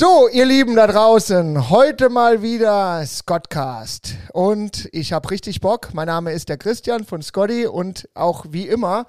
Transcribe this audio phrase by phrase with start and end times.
[0.00, 4.14] So, ihr Lieben da draußen, heute mal wieder Scottcast.
[4.32, 5.88] Und ich habe richtig Bock.
[5.92, 9.06] Mein Name ist der Christian von Scotty und auch wie immer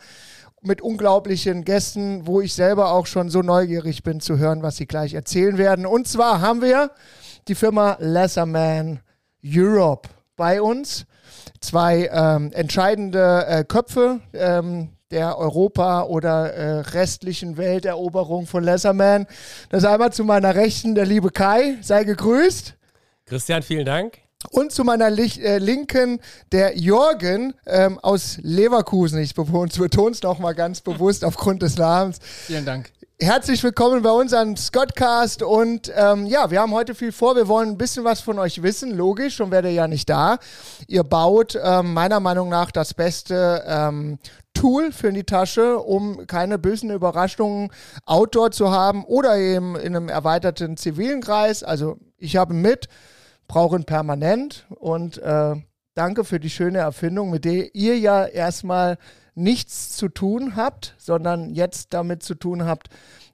[0.64, 4.88] mit unglaublichen Gästen, wo ich selber auch schon so neugierig bin zu hören, was sie
[4.88, 5.86] gleich erzählen werden.
[5.86, 6.90] Und zwar haben wir
[7.48, 9.02] die Firma Lesserman
[9.46, 11.06] Europe bei uns.
[11.62, 19.26] Zwei ähm, entscheidende äh, Köpfe ähm, der Europa- oder äh, restlichen Welteroberung von Lesserman.
[19.70, 22.76] Das ist einmal zu meiner Rechten der liebe Kai, sei gegrüßt.
[23.26, 24.20] Christian, vielen Dank.
[24.52, 26.20] Und zu meiner Lich äh, Linken
[26.52, 29.20] der Jorgen ähm, aus Leverkusen.
[29.20, 32.20] Ich betone es nochmal ganz bewusst aufgrund des Namens.
[32.46, 32.92] Vielen Dank.
[33.22, 37.36] Herzlich willkommen bei uns an Scottcast und ähm, ja, wir haben heute viel vor.
[37.36, 40.38] Wir wollen ein bisschen was von euch wissen, logisch, schon werdet ihr ja nicht da.
[40.88, 44.20] Ihr baut ähm, meiner Meinung nach das beste ähm,
[44.54, 47.72] Tool für die Tasche, um keine bösen Überraschungen
[48.06, 51.62] outdoor zu haben oder eben in einem erweiterten zivilen Kreis.
[51.62, 52.88] Also ich habe mit,
[53.50, 55.56] brauche ihn permanent und äh,
[55.94, 58.98] danke für die schöne Erfindung, mit der ihr ja erstmal
[59.40, 62.90] nichts zu tun habt, sondern jetzt damit zu tun habt,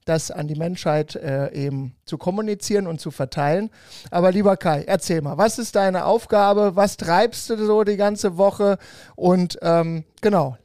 [0.06, 3.70] das an die Menschheit äh, eben zu kommunizieren und zu verteilen.
[4.12, 6.76] Aber lieber Kai, erzähl mal, was ist deine Aufgabe?
[6.76, 8.78] Was treibst du so die ganze Woche?
[9.16, 10.58] Und ähm, genau,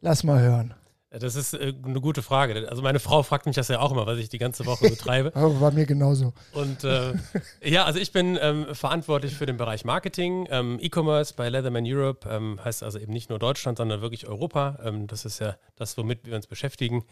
[0.00, 0.74] lass mal hören.
[1.12, 2.68] Das ist äh, eine gute Frage.
[2.68, 4.94] Also meine Frau fragt mich das ja auch immer, was ich die ganze Woche so
[4.94, 5.32] treibe.
[5.34, 6.32] Aber bei mir genauso.
[6.52, 7.14] Und äh,
[7.64, 12.28] ja, also ich bin ähm, verantwortlich für den Bereich Marketing, ähm, E-Commerce bei Leatherman Europe.
[12.28, 14.78] Ähm, heißt also eben nicht nur Deutschland, sondern wirklich Europa.
[14.84, 17.02] Ähm, das ist ja das, womit wir uns beschäftigen.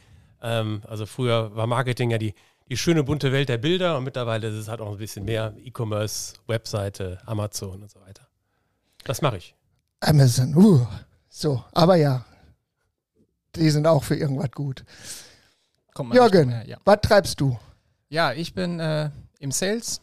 [0.42, 2.34] Ähm, also früher war Marketing ja die,
[2.68, 5.54] die schöne bunte Welt der Bilder und mittlerweile ist es halt auch ein bisschen mehr
[5.58, 8.28] E-Commerce, Webseite, Amazon und so weiter.
[9.04, 9.54] Das mache ich.
[10.00, 10.86] Amazon, uh.
[11.28, 12.24] So, aber ja,
[13.54, 14.84] die sind auch für irgendwas gut.
[16.12, 16.78] Jürgen, ja.
[16.84, 17.58] was treibst du?
[18.08, 20.00] Ja, ich bin äh, im Sales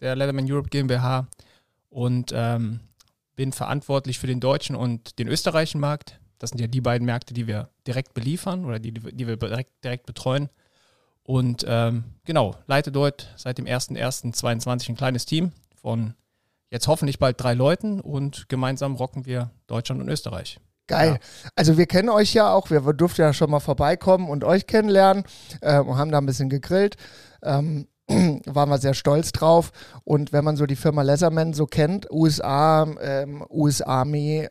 [0.00, 1.26] der Leatherman Europe GmbH
[1.88, 2.80] und ähm,
[3.34, 6.20] bin verantwortlich für den deutschen und den österreichischen Markt.
[6.38, 9.84] Das sind ja die beiden Märkte, die wir direkt beliefern oder die, die wir direkt,
[9.84, 10.48] direkt betreuen.
[11.22, 16.14] Und ähm, genau, leite dort seit dem 01.01.22 ein kleines Team von
[16.70, 20.60] jetzt hoffentlich bald drei Leuten und gemeinsam rocken wir Deutschland und Österreich.
[20.86, 21.18] Geil.
[21.20, 21.50] Ja.
[21.56, 25.24] Also wir kennen euch ja auch, wir durften ja schon mal vorbeikommen und euch kennenlernen
[25.60, 26.96] äh, und haben da ein bisschen gegrillt.
[27.42, 27.88] Ähm,
[28.46, 29.72] waren wir sehr stolz drauf.
[30.04, 34.48] Und wenn man so die Firma Leatherman so kennt, USA, ähm, US Army,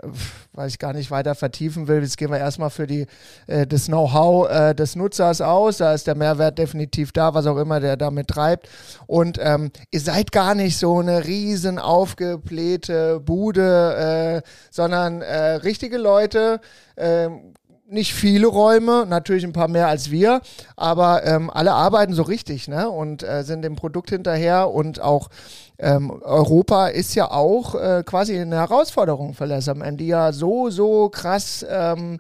[0.52, 3.08] weil ich gar nicht weiter vertiefen will, jetzt gehen wir erstmal für die,
[3.48, 5.78] äh, das Know-how äh, des Nutzers aus.
[5.78, 8.68] Da ist der Mehrwert definitiv da, was auch immer der damit treibt.
[9.08, 15.98] Und ähm, ihr seid gar nicht so eine riesen aufgeblähte Bude, äh, sondern äh, richtige
[15.98, 16.60] Leute,
[16.98, 17.54] ähm,
[17.88, 20.41] nicht viele Räume, natürlich ein paar mehr als wir,
[20.75, 22.90] aber ähm, alle arbeiten so richtig ne?
[22.90, 25.29] und äh, sind dem Produkt hinterher und auch
[25.78, 31.09] ähm, Europa ist ja auch äh, quasi eine Herausforderung für Lesserman, die ja so, so
[31.09, 32.19] krass ähm,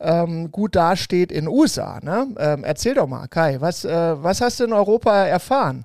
[0.00, 2.00] ähm, gut dasteht in USA.
[2.02, 2.34] Ne?
[2.38, 5.84] Ähm, erzähl doch mal, Kai, was, äh, was hast du in Europa erfahren?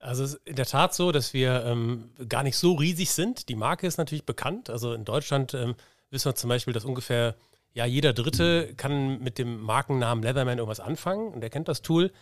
[0.00, 3.48] Also es ist in der Tat so, dass wir ähm, gar nicht so riesig sind.
[3.48, 4.68] Die Marke ist natürlich bekannt.
[4.68, 5.54] Also in Deutschland
[6.10, 7.34] wissen wir zum Beispiel, dass ungefähr
[7.74, 12.12] ja, jeder Dritte kann mit dem Markennamen Leatherman irgendwas anfangen und er kennt das Tool.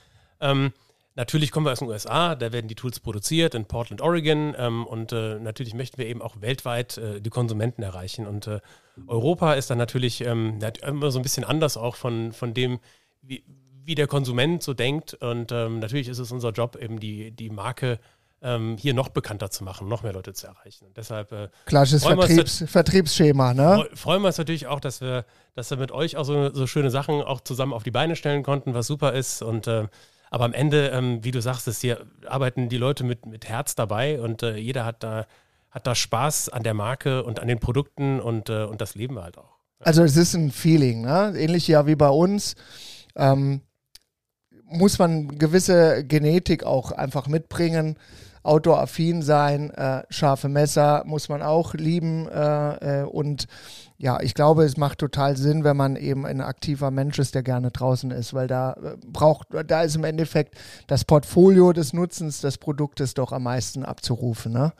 [0.40, 0.72] Ähm,
[1.14, 4.86] natürlich kommen wir aus den USA, da werden die Tools produziert in Portland, Oregon ähm,
[4.86, 8.26] und äh, natürlich möchten wir eben auch weltweit äh, die Konsumenten erreichen.
[8.26, 8.60] Und äh,
[9.06, 12.80] Europa ist dann natürlich ähm, immer so ein bisschen anders auch von, von dem,
[13.20, 13.44] wie,
[13.84, 15.12] wie der Konsument so denkt.
[15.14, 17.98] Und ähm, natürlich ist es unser Job, eben die, die Marke
[18.42, 20.86] ähm, hier noch bekannter zu machen, noch mehr Leute zu erreichen.
[20.86, 23.88] Und deshalb äh, Klassisches Vertriebs Vertriebsschema, ne?
[23.94, 26.90] Freuen wir uns natürlich auch, dass wir, dass wir mit euch auch so, so schöne
[26.90, 29.42] Sachen auch zusammen auf die Beine stellen konnten, was super ist.
[29.42, 29.86] Und äh,
[30.30, 33.74] aber am Ende, ähm, wie du sagst, ist hier arbeiten die Leute mit, mit Herz
[33.74, 35.26] dabei und äh, jeder hat da,
[35.70, 39.14] hat da Spaß an der Marke und an den Produkten und, äh, und das leben
[39.14, 39.58] wir halt auch.
[39.80, 41.34] Also es ist ein Feeling, ne?
[41.36, 42.54] Ähnlich ja wie bei uns.
[43.14, 43.60] Ähm,
[44.64, 47.98] muss man gewisse Genetik auch einfach mitbringen
[48.42, 49.70] outdoor-affin sein.
[49.70, 52.28] Äh, scharfe Messer muss man auch lieben.
[52.28, 53.46] Äh, äh, und
[53.98, 57.42] ja, ich glaube, es macht total Sinn, wenn man eben ein aktiver Mensch ist, der
[57.42, 60.56] gerne draußen ist, weil da äh, braucht, da ist im Endeffekt
[60.88, 64.52] das Portfolio des Nutzens des Produktes doch am meisten abzurufen.
[64.52, 64.72] Ne?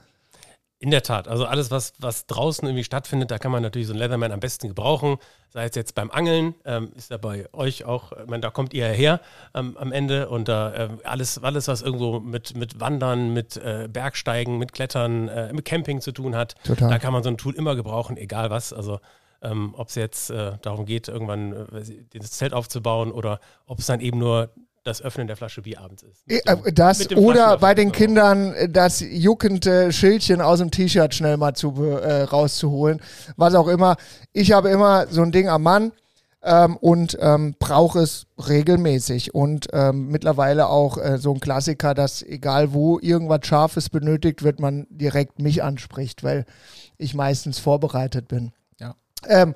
[0.82, 3.92] In der Tat, also alles, was, was draußen irgendwie stattfindet, da kann man natürlich so
[3.92, 5.18] einen Leatherman am besten gebrauchen.
[5.48, 8.74] Sei es jetzt beim Angeln, ähm, ist ja bei euch auch, ich meine, da kommt
[8.74, 9.20] ihr her
[9.54, 13.88] ähm, am Ende und da äh, alles, alles, was irgendwo mit, mit Wandern, mit äh,
[13.88, 16.90] Bergsteigen, mit Klettern, äh, mit Camping zu tun hat, Total.
[16.90, 18.72] da kann man so ein Tool immer gebrauchen, egal was.
[18.72, 18.98] Also
[19.40, 23.86] ähm, ob es jetzt äh, darum geht, irgendwann äh, das Zelt aufzubauen oder ob es
[23.86, 24.50] dann eben nur
[24.84, 26.24] das Öffnen der Flasche Bier abends ist.
[26.26, 31.54] Äh, das oder bei den Kindern äh, das juckende Schildchen aus dem T-Shirt schnell mal
[31.54, 33.00] zu, äh, rauszuholen.
[33.36, 33.96] Was auch immer.
[34.32, 35.92] Ich habe immer so ein Ding am Mann
[36.42, 39.34] ähm, und ähm, brauche es regelmäßig.
[39.34, 44.58] Und ähm, mittlerweile auch äh, so ein Klassiker, dass egal wo irgendwas Scharfes benötigt wird,
[44.58, 46.44] man direkt mich anspricht, weil
[46.98, 48.52] ich meistens vorbereitet bin.
[48.80, 48.96] Ja.
[49.28, 49.54] Ähm,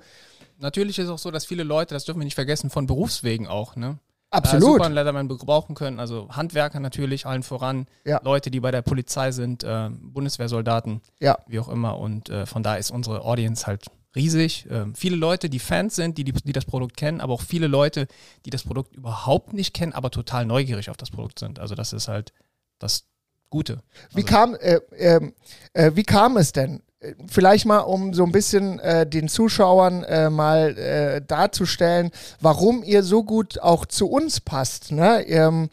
[0.59, 3.47] Natürlich ist es auch so, dass viele Leute, das dürfen wir nicht vergessen, von Berufswegen
[3.47, 3.99] auch, ne?
[4.31, 4.63] Absolut.
[4.63, 6.01] Äh, super einen Leatherman brauchen können.
[6.01, 7.87] Also Handwerker natürlich, allen voran.
[8.05, 8.21] Ja.
[8.23, 11.39] Leute, die bei der Polizei sind, äh, Bundeswehrsoldaten, ja.
[11.47, 11.99] wie auch immer.
[11.99, 13.87] Und äh, von da ist unsere Audience halt
[14.17, 14.67] riesig.
[14.71, 17.69] Ähm, viele Leute, die Fans sind, die, die, die, das Produkt kennen, aber auch viele
[17.69, 18.09] Leute,
[18.45, 21.61] die das Produkt überhaupt nicht kennen, aber total neugierig auf das Produkt sind.
[21.61, 22.33] Also das ist halt
[22.79, 23.05] das
[23.51, 23.83] Gute.
[24.11, 25.35] Wie, also, kam, äh, ähm,
[25.73, 26.83] äh, wie kam es denn?
[27.27, 32.11] Vielleicht mal, um so ein bisschen äh, den Zuschauern äh, mal äh, darzustellen,
[32.41, 34.93] warum ihr so gut auch zu uns passt.
[34.93, 35.27] Ne?
[35.29, 35.69] Ähm,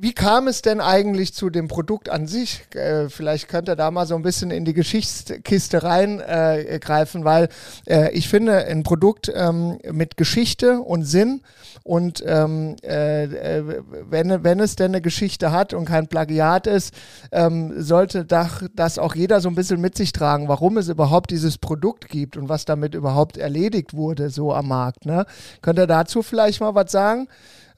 [0.00, 2.64] wie kam es denn eigentlich zu dem Produkt an sich?
[2.74, 7.48] Äh, vielleicht könnt ihr da mal so ein bisschen in die Geschichtskiste reingreifen, äh, weil
[7.84, 11.40] äh, ich finde, ein Produkt ähm, mit Geschichte und Sinn
[11.82, 16.94] und ähm, äh, äh, wenn, wenn es denn eine Geschichte hat und kein Plagiat ist,
[17.32, 21.58] ähm, sollte das auch jeder so ein bisschen mit sich tragen, warum es überhaupt dieses
[21.58, 25.06] Produkt gibt und was damit überhaupt erledigt wurde, so am Markt.
[25.06, 25.26] Ne?
[25.60, 27.26] Könnt ihr dazu vielleicht mal was sagen?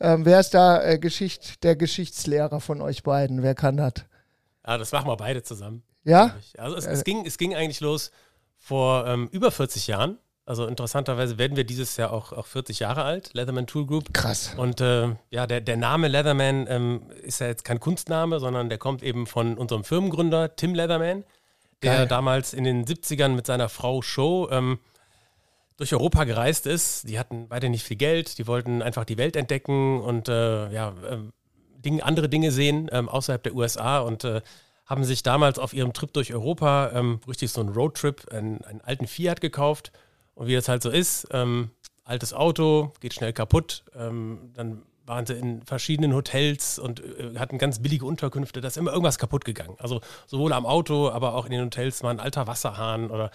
[0.01, 3.43] Ähm, wer ist da äh, Geschicht, der Geschichtslehrer von euch beiden?
[3.43, 3.93] Wer kann das?
[4.67, 5.83] Ja, das machen wir beide zusammen.
[6.05, 6.35] Ja?
[6.57, 8.11] Also es, es, ging, es ging eigentlich los
[8.57, 10.19] vor ähm, über 40 Jahren.
[10.47, 14.13] Also interessanterweise werden wir dieses Jahr auch, auch 40 Jahre alt, Leatherman Tool Group.
[14.13, 14.55] Krass.
[14.57, 18.79] Und äh, ja, der, der Name Leatherman ähm, ist ja jetzt kein Kunstname, sondern der
[18.79, 21.25] kommt eben von unserem Firmengründer Tim Leatherman,
[21.83, 22.07] der Geil.
[22.09, 24.81] damals in den 70ern mit seiner Frau Show ähm,
[25.81, 27.09] durch Europa gereist ist.
[27.09, 30.91] Die hatten beide nicht viel Geld, die wollten einfach die Welt entdecken und äh, ja,
[31.09, 31.17] äh,
[31.79, 34.43] Ding, andere Dinge sehen ähm, außerhalb der USA und äh,
[34.85, 38.83] haben sich damals auf ihrem Trip durch Europa ähm, richtig so einen Roadtrip, einen, einen,
[38.83, 39.91] alten Fiat gekauft.
[40.35, 41.71] Und wie das halt so ist, ähm,
[42.05, 43.85] altes Auto, geht schnell kaputt.
[43.97, 48.61] Ähm, dann waren sie in verschiedenen Hotels und äh, hatten ganz billige Unterkünfte.
[48.61, 49.77] Da ist immer irgendwas kaputt gegangen.
[49.79, 53.31] Also sowohl am Auto, aber auch in den Hotels war ein alter Wasserhahn oder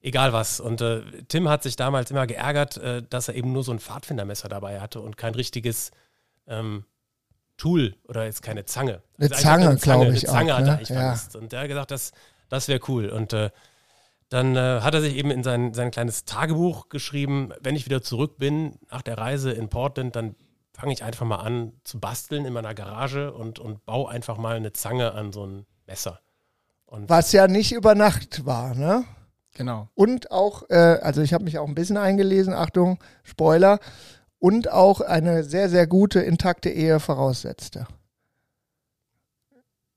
[0.00, 0.60] egal was.
[0.60, 3.78] Und äh, Tim hat sich damals immer geärgert, äh, dass er eben nur so ein
[3.78, 5.90] Pfadfindermesser dabei hatte und kein richtiges
[6.46, 6.84] ähm,
[7.56, 9.02] Tool oder jetzt keine Zange.
[9.18, 10.28] Eine also Zange, glaube ich.
[10.28, 10.76] Eine Zange auch, hat er ne?
[10.76, 11.00] eigentlich ja.
[11.00, 11.36] vermisst.
[11.36, 12.12] Und er hat gesagt, das,
[12.48, 13.08] das wäre cool.
[13.08, 13.50] Und äh,
[14.30, 18.00] dann äh, hat er sich eben in sein, sein kleines Tagebuch geschrieben, wenn ich wieder
[18.00, 20.36] zurück bin nach der Reise in Portland, dann
[20.72, 24.56] fange ich einfach mal an zu basteln in meiner Garage und, und baue einfach mal
[24.56, 26.20] eine Zange an so ein Messer.
[26.86, 29.04] Und Was ja nicht über Nacht war, ne?
[29.54, 29.88] Genau.
[29.94, 33.78] Und auch, äh, also ich habe mich auch ein bisschen eingelesen, Achtung, Spoiler,
[34.38, 37.86] und auch eine sehr, sehr gute, intakte Ehe voraussetzte.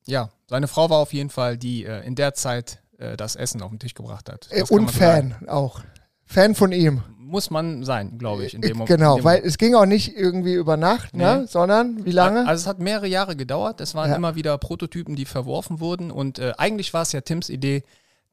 [0.06, 3.62] Ja, seine Frau war auf jeden Fall, die äh, in der Zeit äh, das Essen
[3.62, 4.48] auf den Tisch gebracht hat.
[4.52, 5.50] Äh, und Fan sagen.
[5.50, 5.82] auch.
[6.26, 7.04] Fan von ihm.
[7.18, 8.90] Muss man sein, glaube ich, in dem äh, Moment.
[8.90, 11.40] Genau, weil es ging auch nicht irgendwie über Nacht, ne?
[11.42, 11.48] Nee.
[11.48, 12.46] sondern wie lange?
[12.48, 13.82] Also es hat mehrere Jahre gedauert.
[13.82, 14.16] Es waren ja.
[14.16, 16.12] immer wieder Prototypen, die verworfen wurden.
[16.12, 17.84] Und äh, eigentlich war es ja Tims Idee,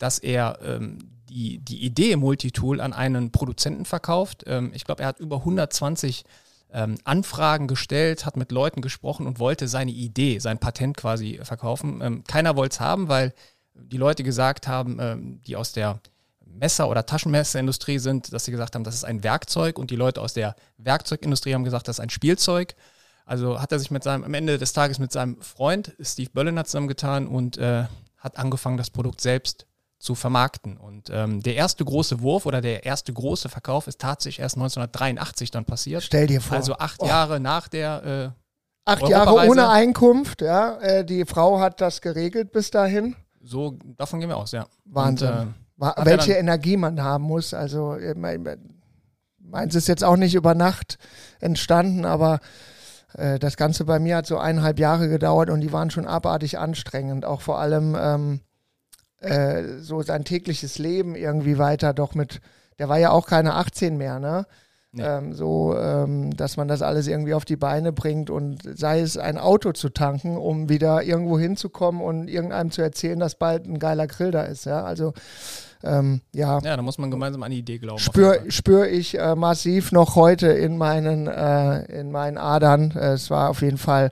[0.00, 0.98] dass er ähm,
[1.28, 4.44] die, die Idee Multitool an einen Produzenten verkauft.
[4.46, 6.24] Ähm, ich glaube, er hat über 120
[6.72, 12.00] ähm, Anfragen gestellt, hat mit Leuten gesprochen und wollte seine Idee, sein Patent quasi verkaufen.
[12.02, 13.32] Ähm, keiner wollte es haben, weil
[13.74, 16.00] die Leute gesagt haben, ähm, die aus der
[16.44, 20.20] Messer- oder Taschenmesserindustrie sind, dass sie gesagt haben, das ist ein Werkzeug und die Leute
[20.20, 22.74] aus der Werkzeugindustrie haben gesagt, das ist ein Spielzeug.
[23.24, 26.64] Also hat er sich mit seinem, am Ende des Tages mit seinem Freund Steve Bölliner
[26.64, 27.84] zusammengetan und äh,
[28.18, 29.66] hat angefangen, das Produkt selbst
[30.00, 30.78] zu vermarkten.
[30.78, 35.50] Und ähm, der erste große Wurf oder der erste große Verkauf ist tatsächlich erst 1983
[35.50, 36.02] dann passiert.
[36.02, 36.56] Stell dir vor.
[36.56, 37.06] Also acht oh.
[37.06, 38.34] Jahre nach der.
[38.34, 40.78] Äh, acht Jahre ohne Einkunft, ja.
[40.78, 43.14] Äh, die Frau hat das geregelt bis dahin.
[43.42, 44.66] So, davon gehen wir aus, ja.
[44.86, 45.54] Wahnsinn.
[45.78, 47.52] Und, äh, welche Energie man haben muss.
[47.52, 47.96] Also,
[49.38, 50.98] meins ist jetzt auch nicht über Nacht
[51.40, 52.40] entstanden, aber
[53.14, 56.58] äh, das Ganze bei mir hat so eineinhalb Jahre gedauert und die waren schon abartig
[56.58, 57.26] anstrengend.
[57.26, 57.94] Auch vor allem.
[58.00, 58.40] Ähm,
[59.20, 62.40] äh, so sein tägliches Leben irgendwie weiter doch mit,
[62.78, 64.46] der war ja auch keine 18 mehr, ne?
[64.92, 65.04] Nee.
[65.04, 69.16] Ähm, so, ähm, dass man das alles irgendwie auf die Beine bringt und sei es
[69.16, 73.78] ein Auto zu tanken, um wieder irgendwo hinzukommen und irgendeinem zu erzählen, dass bald ein
[73.78, 75.12] geiler Grill da ist, ja, also
[75.82, 76.58] ähm, ja.
[76.62, 78.00] Ja, da muss man gemeinsam an die Idee glauben.
[78.00, 82.90] Spüre spür ich äh, massiv noch heute in meinen, äh, in meinen Adern.
[82.90, 84.10] Äh, es war auf jeden Fall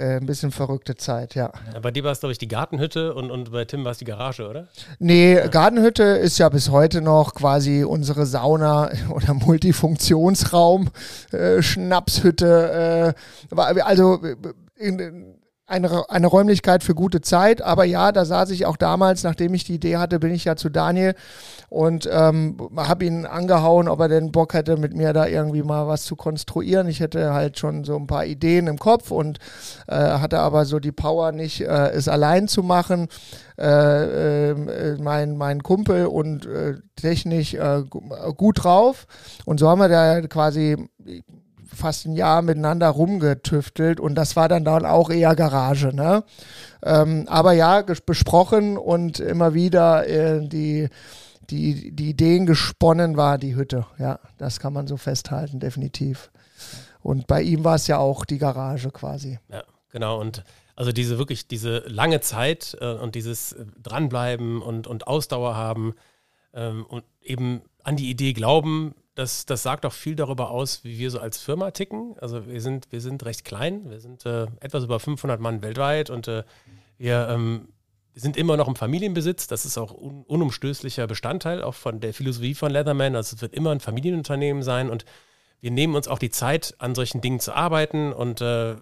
[0.00, 1.52] äh, ein bisschen verrückte Zeit, ja.
[1.82, 4.04] bei dir war es, glaube ich, die Gartenhütte und, und bei Tim war es die
[4.04, 4.68] Garage, oder?
[4.98, 5.46] Nee, ja.
[5.46, 10.88] Gartenhütte ist ja bis heute noch quasi unsere Sauna oder Multifunktionsraum,
[11.32, 13.14] äh, Schnapshütte.
[13.54, 14.36] Äh, also äh,
[14.76, 15.39] in,
[15.70, 17.62] eine, eine Räumlichkeit für gute Zeit.
[17.62, 20.56] Aber ja, da saß ich auch damals, nachdem ich die Idee hatte, bin ich ja
[20.56, 21.14] zu Daniel
[21.68, 25.86] und ähm, habe ihn angehauen, ob er denn Bock hätte, mit mir da irgendwie mal
[25.86, 26.88] was zu konstruieren.
[26.88, 29.38] Ich hätte halt schon so ein paar Ideen im Kopf und
[29.86, 33.08] äh, hatte aber so die Power nicht, äh, es allein zu machen.
[33.60, 37.82] Äh, äh, mein, mein Kumpel und äh, technisch äh,
[38.36, 39.06] gut drauf.
[39.44, 40.88] Und so haben wir da quasi
[41.74, 45.94] fast ein Jahr miteinander rumgetüftelt und das war dann dann auch eher Garage.
[45.94, 46.24] Ne?
[46.82, 50.88] Ähm, aber ja, besprochen und immer wieder äh, die,
[51.48, 53.86] die, die Ideen gesponnen war die Hütte.
[53.98, 56.30] Ja, das kann man so festhalten, definitiv.
[57.02, 59.38] Und bei ihm war es ja auch die Garage quasi.
[59.50, 60.20] Ja, genau.
[60.20, 60.44] Und
[60.76, 65.94] also diese wirklich, diese lange Zeit äh, und dieses äh, Dranbleiben und, und Ausdauer haben
[66.54, 70.98] ähm, und eben an die Idee glauben, das, das sagt auch viel darüber aus, wie
[70.98, 72.14] wir so als Firma ticken.
[72.20, 76.10] Also wir sind, wir sind recht klein, wir sind äh, etwas über 500 Mann weltweit
[76.10, 76.44] und äh,
[76.96, 77.68] wir ähm,
[78.14, 79.46] sind immer noch im Familienbesitz.
[79.46, 83.16] Das ist auch un unumstößlicher Bestandteil auch von der Philosophie von Leatherman.
[83.16, 85.04] Also es wird immer ein Familienunternehmen sein und
[85.60, 88.76] wir nehmen uns auch die Zeit, an solchen Dingen zu arbeiten und äh,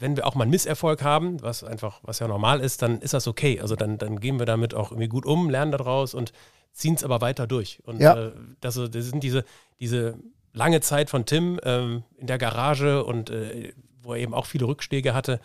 [0.00, 3.12] wenn wir auch mal einen Misserfolg haben, was einfach, was ja normal ist, dann ist
[3.12, 3.60] das okay.
[3.60, 6.32] Also dann, dann gehen wir damit auch irgendwie gut um, lernen daraus und
[6.72, 7.80] ziehen es aber weiter durch.
[7.84, 8.28] Und ja.
[8.28, 9.44] äh, das, das, sind diese,
[9.78, 10.18] diese
[10.52, 13.72] lange Zeit von Tim ähm, in der Garage und äh,
[14.02, 15.40] wo er eben auch viele Rückschläge hatte,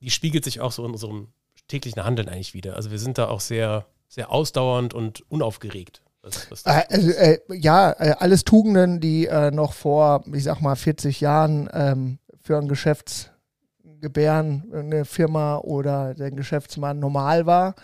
[0.00, 1.28] die spiegelt sich auch so in unserem
[1.68, 2.76] täglichen Handeln eigentlich wieder.
[2.76, 6.02] Also wir sind da auch sehr, sehr ausdauernd und unaufgeregt.
[6.22, 10.60] Was, was äh, also, äh, ja, äh, alles Tugenden, die äh, noch vor, ich sag
[10.60, 17.74] mal, 40 Jahren ähm, für ein Geschäftsgebären, eine Firma oder der Geschäftsmann normal war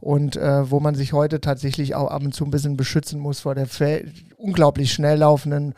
[0.00, 3.40] und äh, wo man sich heute tatsächlich auch ab und zu ein bisschen beschützen muss
[3.40, 3.68] vor der
[4.36, 5.74] unglaublich schnell laufenden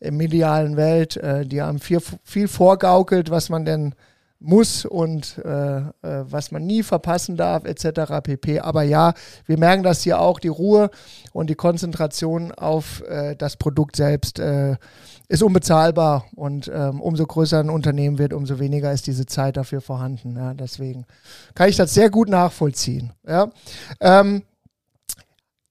[0.00, 3.94] äh, medialen Welt, äh, die einem viel, viel vorgaukelt, was man denn
[4.44, 8.20] muss und äh, äh, was man nie verpassen darf, etc.
[8.22, 8.60] pp.
[8.60, 9.14] Aber ja,
[9.46, 10.90] wir merken das hier auch, die Ruhe
[11.32, 14.76] und die Konzentration auf äh, das Produkt selbst äh,
[15.28, 19.80] ist unbezahlbar und ähm, umso größer ein Unternehmen wird, umso weniger ist diese Zeit dafür
[19.80, 20.36] vorhanden.
[20.36, 21.06] Ja, deswegen
[21.54, 23.12] kann ich das sehr gut nachvollziehen.
[23.26, 23.50] Ja.
[24.00, 24.42] Ähm,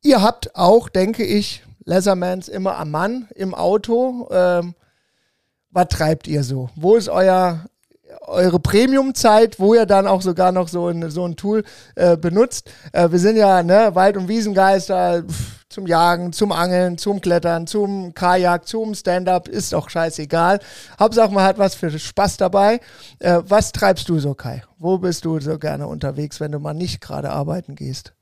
[0.02, 4.28] ihr habt auch, denke ich, Leathermans immer am Mann im Auto.
[4.32, 4.74] Ähm,
[5.70, 6.70] was treibt ihr so?
[6.76, 7.66] Wo ist euer
[8.22, 11.64] eure Premium-Zeit, wo ihr dann auch sogar noch so ein, so ein Tool
[11.96, 12.70] äh, benutzt.
[12.92, 17.65] Äh, wir sind ja ne, Wald- und Wiesengeister pff, zum Jagen, zum Angeln, zum Klettern,
[17.68, 20.60] zum Kajak, zum Stand-up, ist doch scheißegal.
[21.00, 22.80] Hauptsache man hat was für Spaß dabei.
[23.20, 24.63] Äh, was treibst du so, Kai?
[24.77, 28.13] Wo bist du so gerne unterwegs, wenn du mal nicht gerade arbeiten gehst?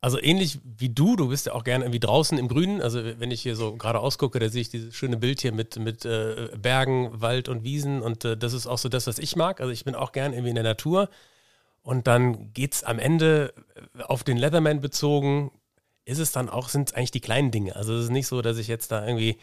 [0.00, 2.82] Also ähnlich wie du, du bist ja auch gerne irgendwie draußen im Grünen.
[2.82, 5.78] Also wenn ich hier so gerade ausgucke, da sehe ich dieses schöne Bild hier mit,
[5.78, 9.36] mit äh, Bergen, Wald und Wiesen und äh, das ist auch so das, was ich
[9.36, 9.60] mag.
[9.60, 11.08] Also ich bin auch gerne irgendwie in der Natur.
[11.82, 13.52] Und dann geht es am Ende
[14.06, 15.50] auf den Leatherman bezogen,
[16.04, 17.76] ist es dann auch, sind es eigentlich die kleinen Dinge.
[17.76, 19.38] Also es ist nicht so, dass ich jetzt da irgendwie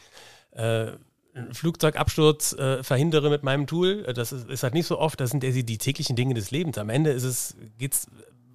[0.51, 0.91] äh,
[1.33, 4.03] einen Flugzeugabsturz äh, verhindere mit meinem Tool.
[4.13, 5.19] Das ist, ist, halt nicht so oft.
[5.19, 6.77] Das sind die, die täglichen Dinge des Lebens.
[6.77, 8.07] Am Ende ist es, geht's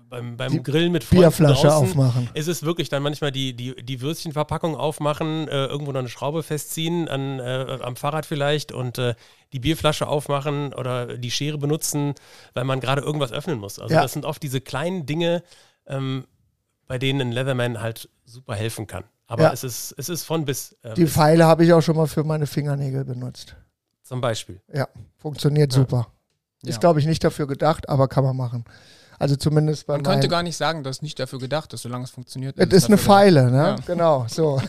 [0.09, 2.29] beim, beim Grillen mit Freunden Bierflasche draußen, aufmachen.
[2.35, 6.43] ist es wirklich dann manchmal die, die, die Würstchenverpackung aufmachen, äh, irgendwo noch eine Schraube
[6.43, 9.15] festziehen, an, äh, am Fahrrad vielleicht und äh,
[9.53, 12.15] die Bierflasche aufmachen oder die Schere benutzen,
[12.55, 13.79] weil man gerade irgendwas öffnen muss.
[13.79, 14.03] Also ja.
[14.03, 15.43] das sind oft diese kleinen Dinge,
[15.87, 16.27] ähm,
[16.87, 19.05] bei denen ein Leatherman halt super helfen kann.
[19.27, 19.53] Aber ja.
[19.53, 20.77] es, ist, es ist von bis.
[20.83, 23.57] Äh, die Pfeile habe ich auch schon mal für meine Fingernägel benutzt.
[24.03, 24.61] Zum Beispiel.
[24.73, 24.89] Ja,
[25.19, 25.81] funktioniert ja.
[25.81, 26.09] super.
[26.63, 28.65] Ist, glaube ich, nicht dafür gedacht, aber kann man machen.
[29.19, 32.11] Also zumindest bei Man könnte gar nicht sagen, dass nicht dafür gedacht ist, solange es
[32.11, 32.59] funktioniert.
[32.59, 33.57] Es ist eine Pfeile, ne?
[33.57, 33.77] Ja.
[33.87, 34.61] Genau, so.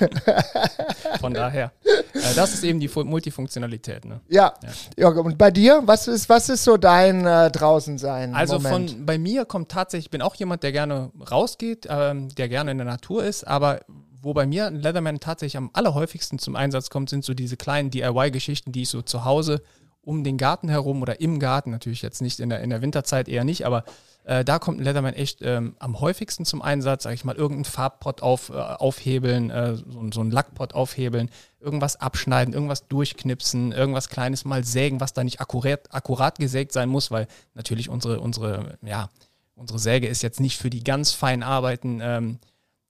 [1.19, 1.71] Von daher.
[1.83, 4.21] Äh, das ist eben die Multifunktionalität, ne?
[4.29, 4.53] Ja.
[4.97, 5.09] ja.
[5.11, 5.19] ja.
[5.19, 8.33] Und bei dir, was ist, was ist so dein äh, Draußensein?
[8.33, 8.91] Also Moment?
[8.91, 12.71] von bei mir kommt tatsächlich, ich bin auch jemand, der gerne rausgeht, ähm, der gerne
[12.71, 13.81] in der Natur ist, aber
[14.21, 17.91] wo bei mir ein Leatherman tatsächlich am allerhäufigsten zum Einsatz kommt, sind so diese kleinen
[17.91, 19.61] DIY-Geschichten, die ich so zu Hause
[20.01, 23.27] um den Garten herum oder im Garten, natürlich jetzt nicht in der, in der Winterzeit
[23.27, 23.83] eher nicht, aber
[24.27, 27.63] äh, da kommt ein Leatherman echt ähm, am häufigsten zum Einsatz, sage ich mal, irgendeinen
[27.63, 31.29] Farbpot auf, äh, aufhebeln, äh, so, so einen Lackpot aufhebeln,
[31.61, 36.89] irgendwas abschneiden, irgendwas durchknipsen, irgendwas Kleines mal sägen, was da nicht akkurat, akkurat gesägt sein
[36.89, 39.09] muss, weil natürlich unsere, unsere, ja,
[39.55, 42.39] unsere Säge ist jetzt nicht für die ganz feinen Arbeiten ähm,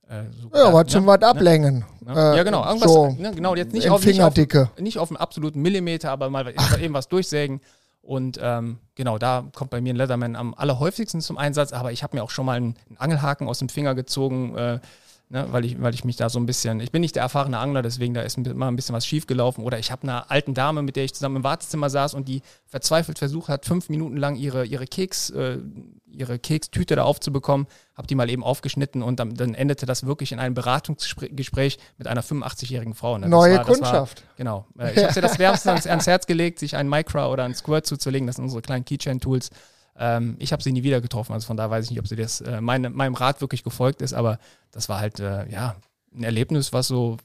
[0.10, 1.86] äh, so ja, was zum was ablängen.
[2.00, 2.13] Ne?
[2.13, 2.65] Äh, ja, genau.
[2.65, 4.34] Irgendwas, so ne, genau, jetzt nicht auf, nicht auf,
[4.79, 6.51] nicht auf einen absoluten Millimeter, aber mal
[6.82, 7.62] eben was durchsägen
[8.07, 11.73] Und ähm, genau, da kommt bei mir ein Leatherman am allerhäufigsten zum Einsatz.
[11.73, 14.55] Aber ich habe mir auch schon mal einen, Angelhaken aus dem Finger gezogen.
[14.55, 14.79] Äh,
[15.29, 17.60] Ne, weil, ich, weil ich mich da so ein bisschen, ich bin nicht der erfahrene
[17.60, 19.62] Angler, deswegen da ist immer ein bisschen was schief gelaufen.
[19.62, 22.41] Oder ich habe eine alten Dame, mit der ich zusammen im Wartezimmer saß und die
[22.65, 25.57] verzweifelt versucht hat, fünf Minuten lang ihre, ihre Keks, äh,
[26.10, 30.31] ihre Kekstüte da aufzubekommen, habe die mal eben aufgeschnitten und dann, dann, endete das wirklich
[30.31, 33.17] in einem Beratungsgespräch mit einer 85-jährigen Frau.
[33.17, 33.27] Ne?
[33.27, 34.22] Neue war, Kundschaft.
[34.22, 34.65] War, genau.
[34.79, 37.53] Äh, ich habe dir das wärmstens ans, ans Herz gelegt, sich einen Micro oder einen
[37.53, 38.27] Squirt zuzulegen.
[38.27, 39.50] Das sind unsere kleinen Keychain-Tools.
[39.98, 42.16] Ähm, ich habe sie nie wieder getroffen, also von da weiß ich nicht, ob sie
[42.16, 44.39] das, äh, meine, meinem Rat wirklich gefolgt ist, aber
[44.72, 45.75] das war halt, äh, ja,
[46.16, 47.18] ein Erlebnis, was so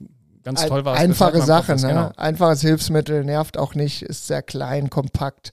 [0.42, 0.96] ganz toll war.
[0.96, 1.88] Einfache Sache, ne?
[1.88, 2.12] Genau.
[2.16, 5.52] Einfaches Hilfsmittel, nervt auch nicht, ist sehr klein, kompakt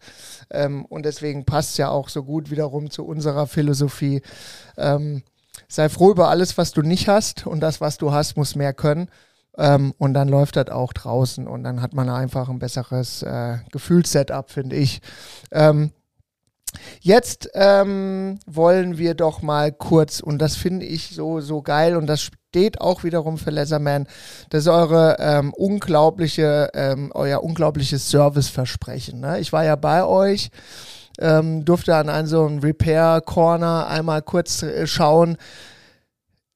[0.50, 4.22] ähm, und deswegen passt es ja auch so gut wiederum zu unserer Philosophie.
[4.78, 5.24] Ähm,
[5.68, 8.74] sei froh über alles, was du nicht hast und das, was du hast, muss mehr
[8.74, 9.10] können.
[9.58, 13.58] Ähm, und dann läuft das auch draußen und dann hat man einfach ein besseres äh,
[13.72, 15.02] Gefühlssetup, finde ich.
[15.52, 15.92] Ähm,
[17.02, 22.08] Jetzt ähm, wollen wir doch mal kurz, und das finde ich so, so geil, und
[22.08, 24.08] das steht auch wiederum für Leatherman,
[24.50, 29.20] das ist eure ähm, unglaubliche, ähm, euer unglaubliches Serviceversprechen.
[29.20, 29.40] Ne?
[29.40, 30.50] Ich war ja bei euch,
[31.20, 35.38] ähm, durfte an einen so einen Repair Corner einmal kurz äh, schauen.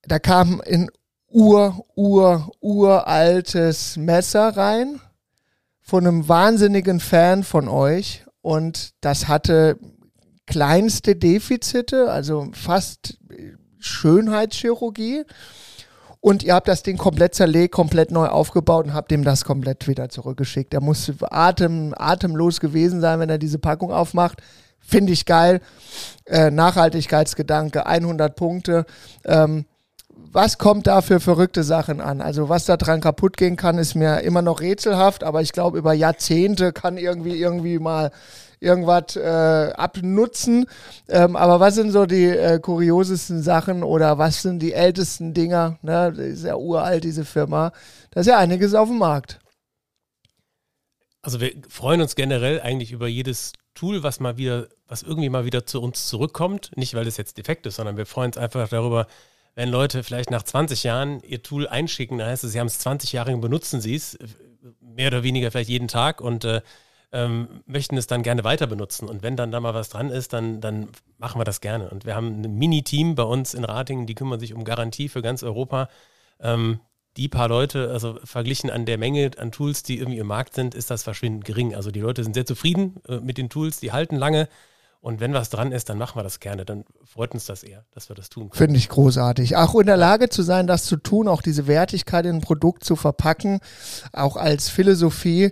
[0.08, 0.89] Da kam ein
[1.29, 5.00] ur, ur, uraltes Messer rein
[5.82, 9.77] von einem wahnsinnigen Fan von euch und das hatte
[10.45, 13.17] kleinste Defizite, also fast
[13.79, 15.23] Schönheitschirurgie.
[16.19, 19.89] Und ihr habt das Ding komplett zerlegt, komplett neu aufgebaut und habt ihm das komplett
[19.89, 20.73] wieder zurückgeschickt.
[20.73, 24.41] Er muss atem, atemlos gewesen sein, wenn er diese Packung aufmacht.
[24.79, 25.59] Finde ich geil.
[26.25, 28.85] Äh, Nachhaltigkeitsgedanke, 100 Punkte.
[29.25, 29.65] Ähm,
[30.31, 32.21] was kommt da für verrückte Sachen an?
[32.21, 35.77] Also was da dran kaputt gehen kann, ist mir immer noch rätselhaft, aber ich glaube,
[35.77, 38.12] über Jahrzehnte kann irgendwie irgendwie mal
[38.63, 40.65] irgendwas äh, abnutzen.
[41.08, 45.77] Ähm, aber was sind so die äh, kuriosesten Sachen oder was sind die ältesten Dinger?
[45.82, 46.13] Ne?
[46.15, 47.72] Das ist ja uralt, diese Firma.
[48.12, 49.39] Da ist ja einiges auf dem Markt.
[51.22, 55.46] Also wir freuen uns generell eigentlich über jedes Tool, was mal wieder, was irgendwie mal
[55.46, 56.72] wieder zu uns zurückkommt.
[56.75, 59.08] Nicht, weil es jetzt defekt ist, sondern wir freuen uns einfach darüber,
[59.56, 62.80] wenn Leute vielleicht nach 20 Jahren ihr Tool einschicken, dann heißt es, sie haben es
[62.80, 64.17] 20 Jahre und benutzen sie es,
[64.82, 66.62] mehr oder weniger vielleicht jeden Tag und äh,
[67.13, 69.08] ähm, möchten es dann gerne weiter benutzen.
[69.08, 71.89] Und wenn dann da mal was dran ist, dann, dann machen wir das gerne.
[71.89, 75.21] Und wir haben ein Mini-Team bei uns in Ratingen, die kümmern sich um Garantie für
[75.21, 75.89] ganz Europa.
[76.39, 76.80] Ähm,
[77.15, 80.73] die paar Leute, also verglichen an der Menge an Tools, die irgendwie im Markt sind,
[80.73, 81.76] ist das verschwindend gering.
[81.76, 84.49] Also die Leute sind sehr zufrieden äh, mit den Tools, die halten lange.
[84.99, 86.65] Und wenn was dran ist, dann machen wir das gerne.
[86.65, 88.58] Dann freut uns das eher, dass wir das tun können.
[88.58, 89.56] Finde ich großartig.
[89.58, 92.84] Auch in der Lage zu sein, das zu tun, auch diese Wertigkeit in ein Produkt
[92.84, 93.60] zu verpacken,
[94.13, 95.52] auch als Philosophie,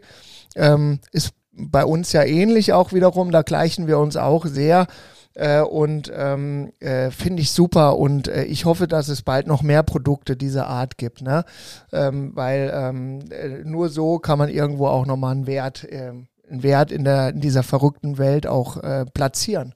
[0.55, 4.87] ähm, ist bei uns ja ähnlich auch wiederum, da gleichen wir uns auch sehr.
[5.33, 9.61] Äh, und ähm, äh, finde ich super und äh, ich hoffe, dass es bald noch
[9.61, 11.45] mehr Produkte dieser Art gibt, ne?
[11.93, 16.63] Ähm, weil ähm, äh, nur so kann man irgendwo auch nochmal einen Wert, ähm, einen
[16.63, 19.73] Wert in, der, in dieser verrückten Welt auch äh, platzieren.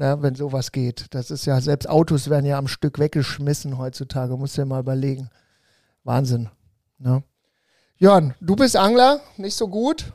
[0.00, 1.06] Ne, wenn sowas geht.
[1.10, 4.78] Das ist ja, selbst Autos werden ja am Stück weggeschmissen heutzutage, musst du dir mal
[4.78, 5.28] überlegen.
[6.04, 6.50] Wahnsinn.
[6.98, 7.24] Ne?
[7.96, 10.12] Jörn, du bist Angler, nicht so gut.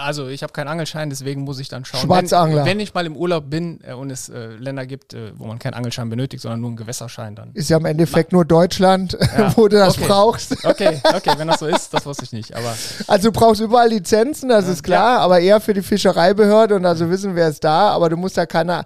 [0.00, 2.00] Also ich habe keinen Angelschein, deswegen muss ich dann schauen.
[2.00, 2.64] Schwarzangler.
[2.64, 5.46] Wenn, wenn ich mal im Urlaub bin äh, und es äh, Länder gibt, äh, wo
[5.46, 7.50] man keinen Angelschein benötigt, sondern nur einen Gewässerschein, dann.
[7.54, 9.52] Ist ja im Endeffekt nur Deutschland, ja.
[9.56, 10.06] wo du das okay.
[10.06, 10.64] brauchst.
[10.64, 12.54] Okay, okay, wenn das so ist, das wusste ich nicht.
[12.56, 12.74] Aber
[13.06, 14.72] also du brauchst überall Lizenzen, das ja.
[14.72, 15.20] ist klar, ja.
[15.20, 18.46] aber eher für die Fischereibehörde und also wissen wir es da, aber du musst da
[18.46, 18.84] keinen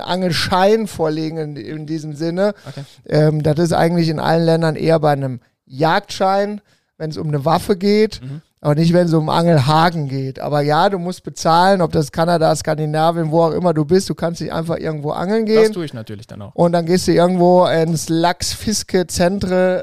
[0.00, 2.54] Angelschein vorlegen in, in diesem Sinne.
[2.66, 2.84] Okay.
[3.08, 6.60] Ähm, das ist eigentlich in allen Ländern eher bei einem Jagdschein,
[6.96, 8.20] wenn es um eine Waffe geht.
[8.22, 10.40] Mhm aber nicht, wenn es um Angelhaken geht.
[10.40, 14.08] Aber ja, du musst bezahlen, ob das Kanada, Skandinavien, wo auch immer du bist.
[14.08, 15.64] Du kannst nicht einfach irgendwo angeln gehen.
[15.64, 16.54] Das tue ich natürlich dann auch.
[16.54, 19.82] Und dann gehst du irgendwo ins Lachsfiske-Zentre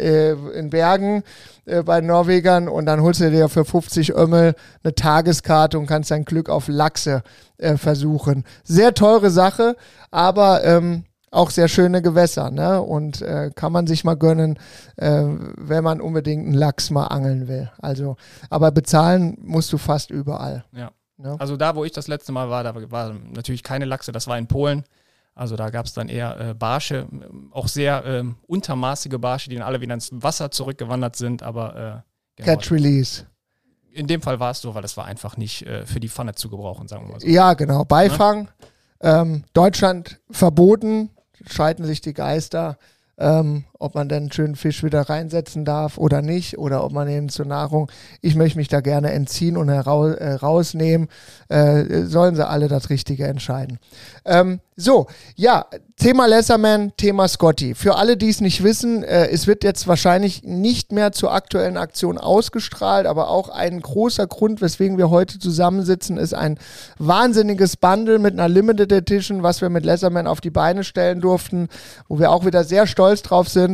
[0.00, 1.24] äh, äh, in Bergen
[1.64, 4.54] äh, bei Norwegern und dann holst du dir für 50 Ömmel
[4.84, 7.24] eine Tageskarte und kannst dein Glück auf Lachse
[7.58, 8.44] äh, versuchen.
[8.62, 9.74] Sehr teure Sache,
[10.12, 12.80] aber ähm, auch sehr schöne Gewässer, ne?
[12.80, 14.58] Und äh, kann man sich mal gönnen,
[14.96, 15.24] äh,
[15.56, 17.70] wenn man unbedingt einen Lachs mal angeln will.
[17.78, 18.16] Also,
[18.50, 20.64] aber bezahlen musst du fast überall.
[20.72, 20.90] Ja.
[21.16, 21.36] Ne?
[21.38, 24.38] Also da, wo ich das letzte Mal war, da war natürlich keine Lachse, das war
[24.38, 24.84] in Polen.
[25.34, 27.06] Also da gab es dann eher äh, Barsche,
[27.52, 32.04] auch sehr äh, untermaßige Barsche, die dann alle wieder ins Wasser zurückgewandert sind, aber
[32.36, 32.56] äh, genau.
[32.56, 33.24] Catch Release.
[33.92, 36.34] In dem Fall war es so, weil das war einfach nicht äh, für die Pfanne
[36.34, 37.26] zu gebrauchen, sagen wir mal so.
[37.26, 37.84] Ja, genau.
[37.84, 38.48] Beifang.
[39.02, 39.22] Ja?
[39.22, 41.10] Ähm, Deutschland verboten,
[41.46, 42.78] scheiden sich die Geister.
[43.18, 47.28] Ähm, ob man einen schönen Fisch wieder reinsetzen darf oder nicht oder ob man ihn
[47.28, 47.90] zur Nahrung,
[48.20, 51.08] ich möchte mich da gerne entziehen und heraus, äh, rausnehmen,
[51.48, 53.78] äh, sollen sie alle das Richtige entscheiden.
[54.24, 55.66] Ähm, so, ja,
[55.96, 57.74] Thema Lesserman, Thema Scotty.
[57.74, 61.76] Für alle, die es nicht wissen, äh, es wird jetzt wahrscheinlich nicht mehr zur aktuellen
[61.76, 66.58] Aktion ausgestrahlt, aber auch ein großer Grund, weswegen wir heute zusammensitzen, ist ein
[66.98, 71.68] wahnsinniges Bundle mit einer Limited Edition, was wir mit Lesserman auf die Beine stellen durften,
[72.08, 73.71] wo wir auch wieder sehr stolz drauf sind.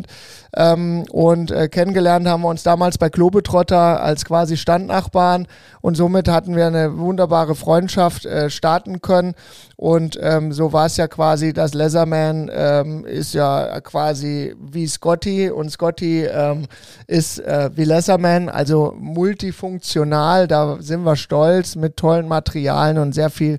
[0.57, 5.47] Ähm, und äh, kennengelernt haben wir uns damals bei Globetrotter als quasi Standnachbarn
[5.81, 9.35] und somit hatten wir eine wunderbare Freundschaft äh, starten können.
[9.77, 15.51] Und ähm, so war es ja quasi, dass Leatherman ähm, ist ja quasi wie Scotty
[15.51, 16.67] und Scotty ähm,
[17.07, 20.49] ist äh, wie Leatherman, also multifunktional.
[20.49, 23.59] Da sind wir stolz mit tollen Materialien und sehr viel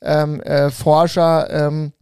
[0.00, 1.50] ähm, äh, Forscher.
[1.50, 1.92] Ähm,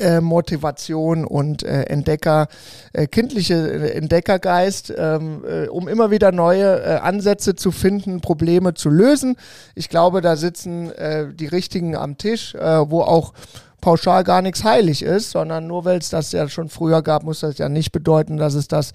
[0.00, 2.48] äh, Motivation und äh, Entdecker,
[2.92, 8.74] äh, kindliche äh, Entdeckergeist, ähm, äh, um immer wieder neue äh, Ansätze zu finden, Probleme
[8.74, 9.36] zu lösen.
[9.74, 10.90] Ich glaube, da sitzen
[11.34, 13.32] die Richtigen am Tisch, wo auch
[13.80, 17.40] pauschal gar nichts heilig ist, sondern nur weil es das ja schon früher gab, muss
[17.40, 18.92] das ja nicht bedeuten, dass es das,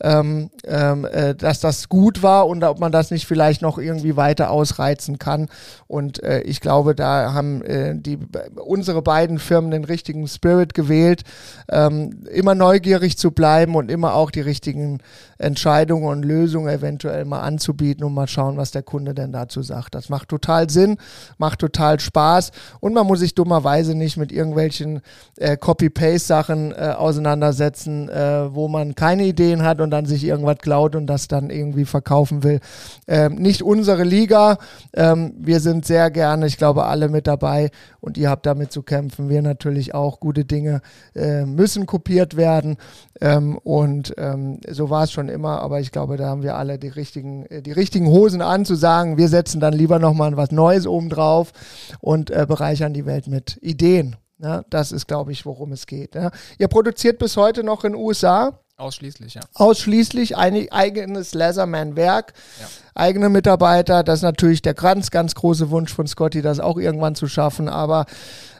[0.00, 4.16] ähm, ähm, äh, dass das gut war und ob man das nicht vielleicht noch irgendwie
[4.16, 5.48] weiter ausreizen kann.
[5.86, 8.18] Und äh, ich glaube, da haben äh, die
[8.56, 11.22] unsere beiden Firmen den richtigen Spirit gewählt,
[11.68, 15.00] ähm, immer neugierig zu bleiben und immer auch die richtigen
[15.38, 19.94] Entscheidungen und Lösungen eventuell mal anzubieten und mal schauen, was der Kunde denn dazu sagt.
[19.94, 20.96] Das macht total Sinn,
[21.38, 25.00] macht total Spaß und man muss sich dummerweise nicht mit irgendwelchen
[25.36, 30.94] äh, Copy-Paste-Sachen äh, auseinandersetzen, äh, wo man keine Ideen hat und dann sich irgendwas klaut
[30.96, 32.60] und das dann irgendwie verkaufen will.
[33.06, 34.58] Ähm, nicht unsere Liga.
[34.94, 38.82] Ähm, wir sind sehr gerne, ich glaube, alle mit dabei und ihr habt damit zu
[38.82, 39.28] kämpfen.
[39.28, 40.20] Wir natürlich auch.
[40.20, 40.80] Gute Dinge
[41.14, 42.76] äh, müssen kopiert werden
[43.20, 46.78] ähm, und ähm, so war es schon immer, aber ich glaube, da haben wir alle
[46.78, 50.50] die richtigen, äh, die richtigen Hosen an, zu sagen, wir setzen dann lieber nochmal was
[50.50, 51.52] Neues oben drauf
[52.00, 54.16] und äh, bereichern die Welt mit Ideen.
[54.38, 56.16] Ja, das ist, glaube ich, worum es geht.
[56.16, 56.30] Ja.
[56.58, 58.58] Ihr produziert bis heute noch in den USA.
[58.76, 59.40] Ausschließlich, ja.
[59.54, 62.66] Ausschließlich ein eigenes Laserman-Werk, ja.
[62.96, 64.02] eigene Mitarbeiter.
[64.02, 67.68] Das ist natürlich der ganz, ganz große Wunsch von Scotty, das auch irgendwann zu schaffen.
[67.68, 68.04] Aber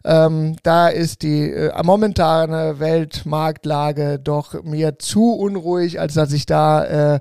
[0.04, 7.14] ähm, da ist die äh, momentane Weltmarktlage doch mir zu unruhig, als dass ich da
[7.16, 7.20] äh,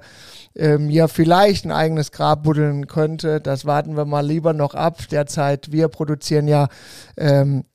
[0.56, 3.41] äh, mir vielleicht ein eigenes Grab buddeln könnte.
[3.41, 4.99] Das warten wir mal lieber noch ab.
[5.10, 6.67] Derzeit, wir produzieren ja
[7.17, 7.65] ähm,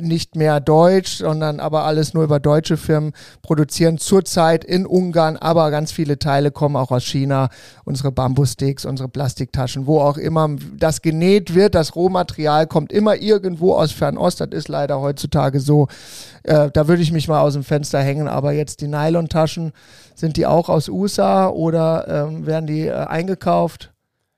[0.00, 5.70] nicht mehr deutsch, sondern aber alles nur über deutsche Firmen produzieren zurzeit in Ungarn, aber
[5.70, 7.50] ganz viele Teile kommen auch aus China,
[7.84, 13.74] unsere Bambussticks, unsere Plastiktaschen, wo auch immer das genäht wird, das Rohmaterial kommt immer irgendwo
[13.74, 15.88] aus Fernost, das ist leider heutzutage so.
[16.44, 19.72] Äh, da würde ich mich mal aus dem Fenster hängen, aber jetzt die Nylon-Taschen,
[20.14, 23.93] sind die auch aus USA oder ähm, werden die äh, eingekauft?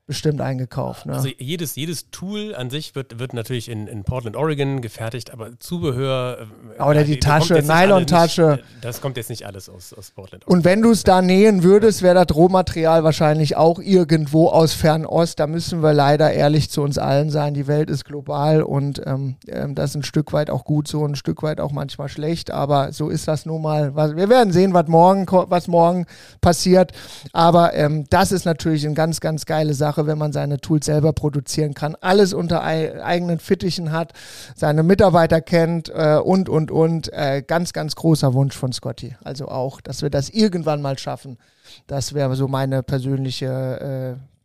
[0.06, 1.06] Bestimmt eingekauft.
[1.06, 1.14] Ne?
[1.14, 5.58] Also jedes, jedes Tool an sich wird, wird natürlich in, in Portland, Oregon gefertigt, aber
[5.58, 6.46] Zubehör.
[6.78, 8.60] Äh, Oder die, die Tasche, Nylon-Tasche.
[8.80, 10.44] Das kommt jetzt nicht alles aus, aus Portland.
[10.44, 10.58] Oregon.
[10.58, 15.40] Und wenn du es da nähen würdest, wäre das Rohmaterial wahrscheinlich auch irgendwo aus Fernost.
[15.40, 17.54] Da müssen wir leider ehrlich zu uns allen sein.
[17.54, 21.04] Die Welt ist global und ähm, ähm, das ist ein Stück weit auch gut so,
[21.04, 22.52] ein Stück weit auch manchmal schlecht.
[22.52, 23.96] Aber so ist das nun mal.
[23.96, 26.06] Wir werden sehen, was morgen, was morgen
[26.40, 26.92] passiert.
[27.32, 30.86] Aber ähm, das ist natürlich eine ganz, ganz geile Sache Sache, wenn man seine Tools
[30.86, 34.12] selber produzieren kann, alles unter eigenen Fittichen hat,
[34.54, 37.12] seine Mitarbeiter kennt äh, und, und, und.
[37.12, 39.16] Äh, ganz, ganz großer Wunsch von Scotty.
[39.24, 41.38] Also auch, dass wir das irgendwann mal schaffen.
[41.86, 44.36] Das wäre so meine persönliche äh,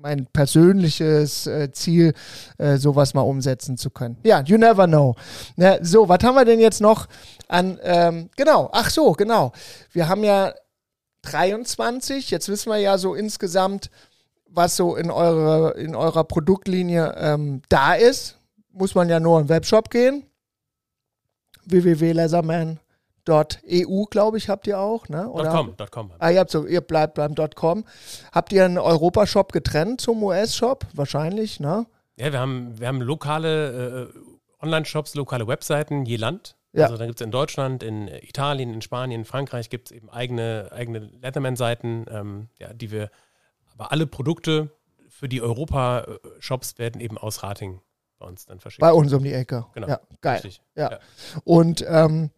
[0.00, 2.14] mein persönliches äh, Ziel,
[2.56, 4.16] äh, sowas mal umsetzen zu können.
[4.22, 5.16] Ja, you never know.
[5.56, 7.08] Ne, so, was haben wir denn jetzt noch
[7.48, 9.50] an, ähm, genau, ach so, genau.
[9.90, 10.54] Wir haben ja
[11.22, 13.90] 23, jetzt wissen wir ja so insgesamt,
[14.50, 18.38] was so in, eure, in eurer Produktlinie ähm, da ist,
[18.72, 20.24] muss man ja nur in den Webshop gehen.
[21.66, 25.28] www.laserman.eu, glaube ich, habt ihr auch, ne?
[25.28, 25.50] Oder?
[25.50, 26.10] .com, .com.
[26.18, 27.84] Ah, ihr, habt so, ihr bleibt beim .com.
[28.32, 30.86] Habt ihr einen Europashop getrennt zum US-Shop?
[30.94, 31.86] Wahrscheinlich, ne?
[32.16, 36.56] Ja, wir haben, wir haben lokale äh, Online-Shops, lokale Webseiten je Land.
[36.72, 36.84] Ja.
[36.84, 40.10] Also da gibt es in Deutschland, in Italien, in Spanien, in Frankreich gibt es eben
[40.10, 43.10] eigene, eigene Letterman-Seiten, ähm, ja, die wir
[43.78, 44.70] aber alle Produkte
[45.08, 47.80] für die Europa-Shops werden eben aus Rating
[48.18, 48.80] bei uns dann verschickt.
[48.80, 49.66] Bei uns um die Ecke.
[49.74, 49.88] Genau.
[49.88, 50.42] Ja, geil.
[50.74, 50.90] Ja.
[50.90, 50.98] ja.
[51.44, 52.30] Und ähm,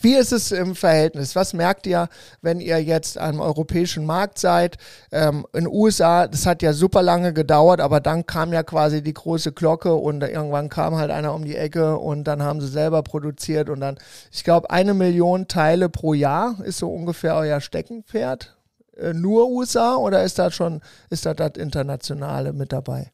[0.00, 1.34] Wie ist es im Verhältnis?
[1.34, 2.08] Was merkt ihr,
[2.42, 4.76] wenn ihr jetzt am europäischen Markt seid?
[5.10, 9.02] Ähm, in den USA, das hat ja super lange gedauert, aber dann kam ja quasi
[9.02, 12.68] die große Glocke und irgendwann kam halt einer um die Ecke und dann haben sie
[12.68, 13.98] selber produziert und dann,
[14.30, 18.56] ich glaube, eine Million Teile pro Jahr ist so ungefähr euer Steckenpferd.
[19.00, 23.12] Äh, nur USA oder ist da schon, ist da das Internationale mit dabei?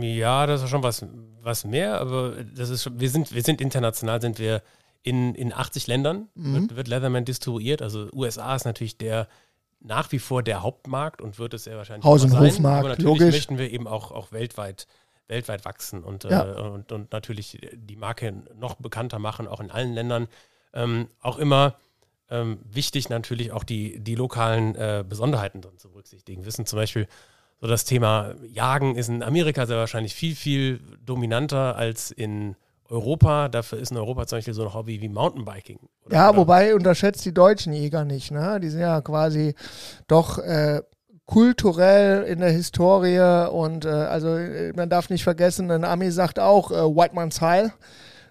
[0.00, 1.06] Ja, das ist schon was,
[1.42, 4.62] was mehr, aber das ist schon, wir sind, wir sind international, sind wir
[5.02, 6.54] in, in 80 Ländern mhm.
[6.54, 7.82] wird, wird, Leatherman distribuiert.
[7.82, 9.28] Also USA ist natürlich der
[9.80, 12.40] nach wie vor der Hauptmarkt und wird es sehr wahrscheinlich Haus- und sein.
[12.40, 13.34] Hofmarkt, Aber natürlich logisch.
[13.34, 14.86] möchten wir eben auch, auch weltweit,
[15.28, 16.56] weltweit wachsen und, ja.
[16.56, 20.28] äh, und, und natürlich die Marke noch bekannter machen, auch in allen Ländern.
[20.72, 21.76] Ähm, auch immer
[22.30, 26.42] ähm, wichtig natürlich auch die, die lokalen äh, Besonderheiten drin zu berücksichtigen.
[26.42, 27.06] Wir wissen zum Beispiel,
[27.60, 32.56] so das Thema Jagen ist in Amerika sehr wahrscheinlich viel, viel dominanter als in
[32.88, 35.78] Europa, dafür ist in Europa zum Beispiel so ein Hobby wie Mountainbiking.
[36.04, 36.38] Oder, ja, oder?
[36.38, 38.60] wobei unterschätzt die deutschen Jäger nicht, ne?
[38.60, 39.54] Die sind ja quasi
[40.06, 40.82] doch äh,
[41.26, 46.38] kulturell in der Historie und äh, also äh, man darf nicht vergessen, ein Ami sagt
[46.38, 47.72] auch äh, White Man's Heil.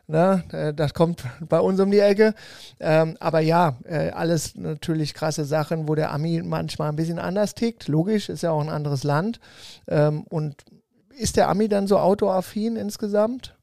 [0.07, 0.43] Ne?
[0.51, 2.33] Äh, das kommt bei uns um die Ecke.
[2.79, 7.55] Ähm, aber ja, äh, alles natürlich krasse Sachen, wo der Ami manchmal ein bisschen anders
[7.55, 7.87] tickt.
[7.87, 9.39] Logisch, ist ja auch ein anderes Land.
[9.87, 10.63] Ähm, und
[11.17, 13.55] ist der Ami dann so autoaffin insgesamt?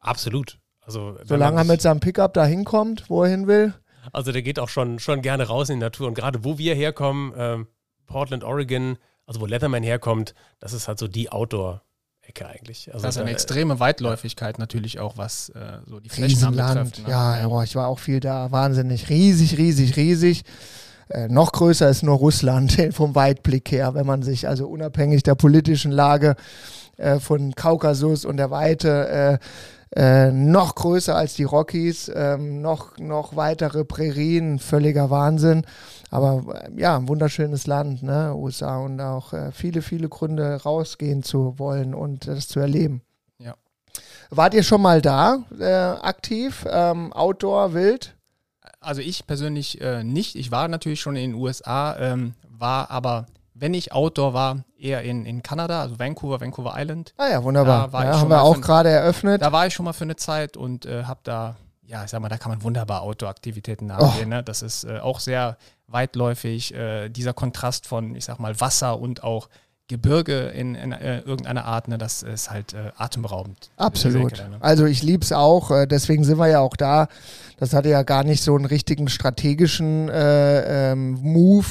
[0.00, 0.58] Absolut.
[0.80, 3.74] Also, Solange er mit seinem Pickup da hinkommt, wo er hin will.
[4.12, 6.06] Also der geht auch schon, schon gerne raus in die Natur.
[6.06, 7.66] Und gerade wo wir herkommen, ähm,
[8.06, 11.32] Portland, Oregon, also wo Leatherman herkommt, das ist halt so die
[12.26, 12.90] Outdoor-Ecke eigentlich.
[12.92, 17.02] Also das ist eine da, extreme Weitläufigkeit natürlich auch, was äh, so die Flächen betrifft.
[17.02, 17.10] Ne?
[17.10, 18.50] Ja, ja, ich war auch viel da.
[18.50, 19.08] Wahnsinnig.
[19.08, 20.42] Riesig, riesig, riesig.
[21.08, 25.34] Äh, noch größer ist nur Russland vom Weitblick her, wenn man sich also unabhängig der
[25.34, 26.36] politischen Lage
[26.96, 29.38] äh, von Kaukasus und der Weite
[29.94, 35.62] äh, äh, noch größer als die Rockies, ähm, noch, noch weitere Prärien, völliger Wahnsinn.
[36.16, 41.22] Aber äh, ja, ein wunderschönes Land, ne, USA und auch äh, viele, viele Gründe rausgehen
[41.22, 43.02] zu wollen und das zu erleben.
[43.38, 43.54] Ja.
[44.30, 48.16] Wart ihr schon mal da, äh, aktiv, ähm, Outdoor, wild?
[48.80, 50.36] Also ich persönlich äh, nicht.
[50.36, 55.02] Ich war natürlich schon in den USA, ähm, war aber wenn ich Outdoor war, eher
[55.02, 57.12] in, in Kanada, also Vancouver, Vancouver Island.
[57.18, 57.90] Ah ja, wunderbar.
[57.92, 59.42] Ja, haben wir auch gerade eröffnet.
[59.42, 62.20] Da war ich schon mal für eine Zeit und äh, habe da, ja, ich sag
[62.20, 64.26] mal, da kann man wunderbar Outdoor-Aktivitäten nachgehen.
[64.26, 64.36] Oh.
[64.36, 64.42] Ne?
[64.42, 66.74] Das ist äh, auch sehr weitläufig.
[66.74, 69.48] Äh, dieser Kontrast von, ich sag mal, Wasser und auch
[69.88, 73.70] Gebirge in, in äh, irgendeiner Art, ne, das ist halt äh, atemberaubend.
[73.76, 74.32] Absolut.
[74.32, 74.56] Ecke, ne?
[74.58, 77.06] Also ich liebe es auch, äh, deswegen sind wir ja auch da.
[77.58, 81.66] Das hatte ja gar nicht so einen richtigen strategischen äh, ähm, Move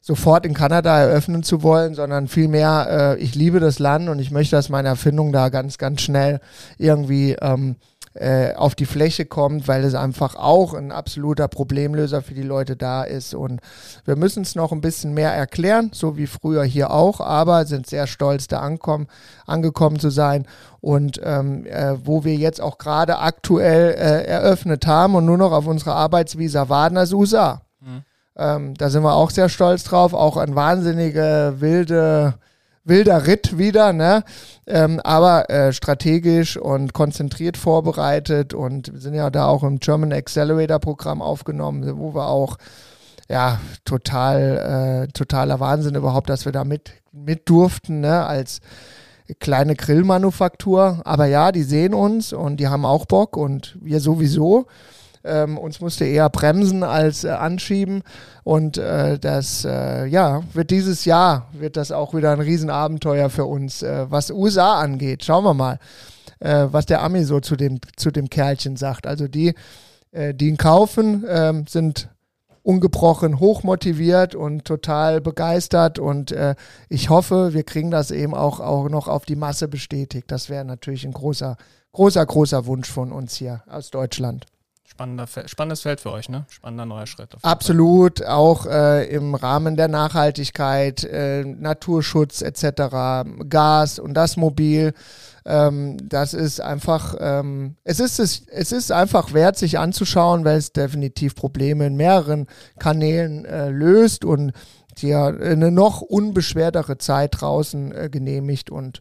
[0.00, 4.30] sofort in Kanada eröffnen zu wollen, sondern vielmehr, äh, ich liebe das Land und ich
[4.30, 6.40] möchte, dass meine Erfindung da ganz, ganz schnell
[6.78, 7.74] irgendwie ähm,
[8.20, 12.76] äh, auf die Fläche kommt, weil es einfach auch ein absoluter Problemlöser für die Leute
[12.76, 13.34] da ist.
[13.34, 13.60] Und
[14.04, 17.86] wir müssen es noch ein bisschen mehr erklären, so wie früher hier auch, aber sind
[17.86, 19.08] sehr stolz, da ankommen,
[19.46, 20.46] angekommen zu sein.
[20.80, 25.52] Und ähm, äh, wo wir jetzt auch gerade aktuell äh, eröffnet haben und nur noch
[25.52, 27.62] auf unserer Arbeitsvisa als USA.
[27.80, 28.02] Mhm.
[28.36, 30.14] Ähm, da sind wir auch sehr stolz drauf.
[30.14, 32.34] Auch ein wahnsinnige, wilde,
[32.88, 34.24] wilder Ritt wieder, ne?
[34.66, 40.12] Ähm, aber äh, strategisch und konzentriert vorbereitet und wir sind ja da auch im German
[40.12, 42.56] Accelerator Programm aufgenommen, wo wir auch
[43.28, 48.26] ja total äh, totaler Wahnsinn überhaupt, dass wir da mit, mit durften, ne?
[48.26, 48.60] Als
[49.40, 51.02] kleine Grillmanufaktur.
[51.04, 54.66] Aber ja, die sehen uns und die haben auch Bock und wir sowieso.
[55.28, 58.02] Ähm, uns musste eher bremsen als äh, anschieben.
[58.44, 63.44] Und äh, das, äh, ja, wird dieses Jahr, wird das auch wieder ein Riesenabenteuer für
[63.44, 65.24] uns, äh, was USA angeht.
[65.24, 65.78] Schauen wir mal,
[66.40, 69.06] äh, was der Ami so zu dem, zu dem Kerlchen sagt.
[69.06, 69.54] Also die,
[70.12, 72.08] äh, die ihn kaufen, ähm, sind
[72.68, 76.54] ungebrochen hochmotiviert und total begeistert und äh,
[76.90, 80.30] ich hoffe, wir kriegen das eben auch, auch noch auf die Masse bestätigt.
[80.30, 81.56] Das wäre natürlich ein großer,
[81.92, 84.44] großer, großer Wunsch von uns hier aus Deutschland.
[84.98, 86.44] Spannender, spannendes Feld für euch, ne?
[86.48, 87.36] Spannender neuer Schritt.
[87.42, 88.26] Absolut, Fall.
[88.26, 94.94] auch äh, im Rahmen der Nachhaltigkeit, äh, Naturschutz etc., Gas und das Mobil.
[95.46, 100.58] Ähm, das ist einfach, ähm, es, ist, es, es ist einfach wert, sich anzuschauen, weil
[100.58, 102.48] es definitiv Probleme in mehreren
[102.80, 104.52] Kanälen äh, löst und
[105.00, 109.00] dir eine noch unbeschwertere Zeit draußen äh, genehmigt und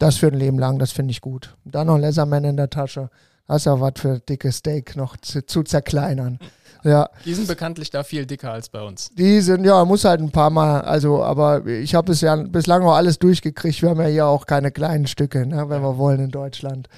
[0.00, 1.56] das für ein Leben lang, das finde ich gut.
[1.64, 3.08] Dann noch Leatherman in der Tasche.
[3.48, 6.38] Hast ja was für dickes Steak noch zu, zu, zerkleinern.
[6.84, 7.08] Ja.
[7.24, 9.10] Die sind bekanntlich da viel dicker als bei uns.
[9.14, 12.84] Die sind, ja, muss halt ein paar Mal, also, aber ich habe es ja bislang
[12.84, 13.82] auch alles durchgekriegt.
[13.82, 16.88] Wir haben ja hier auch keine kleinen Stücke, ne, wenn wir wollen in Deutschland.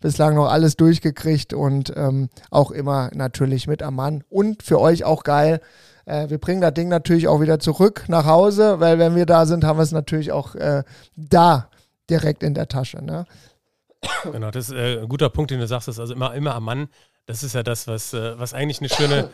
[0.00, 4.24] bislang noch alles durchgekriegt und ähm, auch immer natürlich mit am Mann.
[4.28, 5.60] Und für euch auch geil.
[6.04, 9.46] Äh, wir bringen das Ding natürlich auch wieder zurück nach Hause, weil wenn wir da
[9.46, 10.84] sind, haben wir es natürlich auch äh,
[11.16, 11.68] da
[12.10, 13.04] direkt in der Tasche.
[13.04, 13.26] Ne?
[14.32, 16.64] Genau, das ist äh, ein guter Punkt, den du sagst, ist also immer, immer am
[16.64, 16.88] Mann.
[17.26, 19.30] Das ist ja das, was, äh, was eigentlich eine schöne,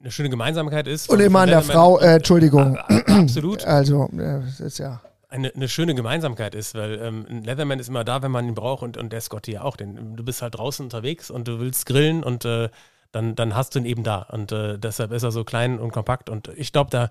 [0.00, 1.08] eine schöne Gemeinsamkeit ist.
[1.08, 2.76] Und immer an der Frau, äh, Entschuldigung.
[3.06, 3.64] Absolut.
[3.64, 5.00] Also, äh, das ist ja.
[5.28, 8.54] Eine, eine schöne Gemeinsamkeit ist, weil ähm, ein Leatherman ist immer da, wenn man ihn
[8.54, 9.76] braucht und, und der Scotty ja auch.
[9.76, 12.68] Denn du bist halt draußen unterwegs und du willst grillen und äh,
[13.12, 14.22] dann, dann hast du ihn eben da.
[14.22, 16.28] Und äh, deshalb ist er so klein und kompakt.
[16.28, 17.10] Und ich glaube, da,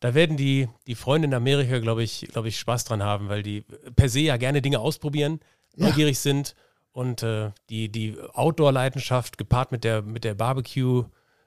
[0.00, 3.42] da werden die, die Freunde in Amerika, glaube ich, glaube ich, Spaß dran haben, weil
[3.42, 3.64] die
[3.94, 5.40] per se ja gerne Dinge ausprobieren,
[5.76, 5.86] Ja.
[5.86, 6.54] neugierig sind
[6.92, 11.04] und äh, die, die Outdoor-Leidenschaft gepaart mit der, mit der Barbecue,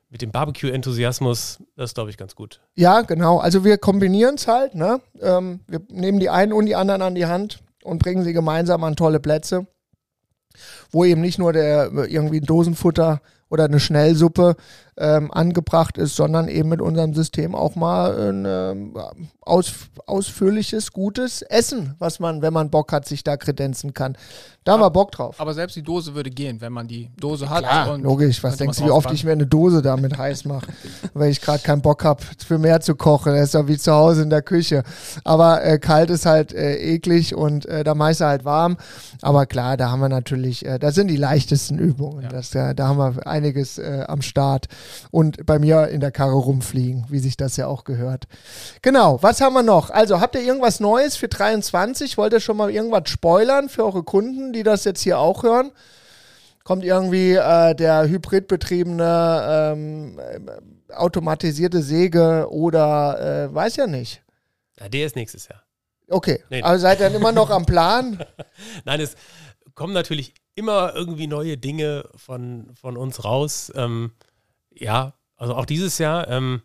[0.10, 2.62] mit dem Barbecue-Enthusiasmus, das ist, glaube ich, ganz gut.
[2.76, 3.40] Ja, genau.
[3.40, 4.76] Also wir kombinieren es halt.
[4.76, 5.02] Ne?
[5.22, 8.84] Ähm, wir nehmen die einen und die anderen an die Hand und bringen sie gemeinsam
[8.84, 9.68] an tolle Plätze,
[10.92, 14.56] wo eben nicht nur der äh, irgendwie ein Dosenfutter oder eine Schnellsuppe
[14.98, 18.94] ähm, angebracht ist, sondern eben mit unserem System auch mal ein ähm,
[19.42, 19.74] aus,
[20.06, 24.18] ausführliches, gutes Essen, was man, wenn man Bock hat, sich da kredenzen kann.
[24.64, 25.36] Da haben wir Bock drauf.
[25.40, 27.64] Aber selbst die Dose würde gehen, wenn man die Dose hat.
[27.64, 28.42] Klar, und logisch.
[28.44, 30.68] Was denkst du, wie oft ich mir eine Dose damit heiß mache,
[31.14, 33.34] weil ich gerade keinen Bock habe, für mehr zu kochen.
[33.34, 34.84] Das ist ja wie zu Hause in der Küche.
[35.26, 38.78] Aber äh, kalt ist halt äh, eklig und äh, da meist halt warm.
[39.22, 42.24] Aber klar, da haben wir natürlich, äh, das sind die leichtesten Übungen.
[42.24, 42.30] Ja.
[42.30, 44.68] Das, äh, da haben wir einiges äh, am Start.
[45.12, 48.26] Und bei mir in der Karre rumfliegen, wie sich das ja auch gehört.
[48.82, 49.90] Genau, was haben wir noch?
[49.90, 52.18] Also, habt ihr irgendwas Neues für 23?
[52.18, 55.72] Wollt ihr schon mal irgendwas spoilern für eure Kunden, die das jetzt hier auch hören?
[56.64, 64.22] kommt irgendwie äh, der hybridbetriebene ähm, äh, automatisierte Säge oder äh, weiß ja nicht.
[64.80, 65.62] Ja, der ist nächstes Jahr.
[66.10, 66.62] Okay, Nee.
[66.62, 68.24] aber seid ihr dann immer noch am Plan?
[68.86, 69.16] Nein, es
[69.76, 73.72] kommen natürlich immer irgendwie neue Dinge von, von uns raus.
[73.76, 74.12] Ähm,
[74.76, 76.28] ja, also auch dieses Jahr.
[76.28, 76.62] Ähm,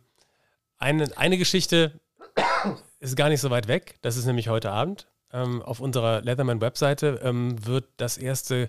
[0.79, 2.01] eine, eine Geschichte
[3.01, 3.97] ist gar nicht so weit weg.
[4.03, 5.09] Das ist nämlich heute Abend.
[5.33, 8.69] Ähm, auf unserer Leatherman-Webseite ähm, wird das erste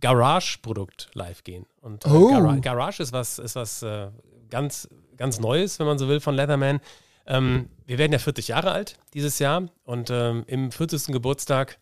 [0.00, 1.66] Garage-Produkt live gehen.
[1.80, 2.30] Und äh, Oh.
[2.30, 4.08] Gara Garage ist was, ist was äh,
[4.48, 6.80] ganz, ganz Neues, wenn man so will, von Leatherman.
[7.26, 11.12] Ähm, wir werden ja 40 Jahre alt dieses Jahr und ähm, im 40.
[11.12, 11.78] Geburtstag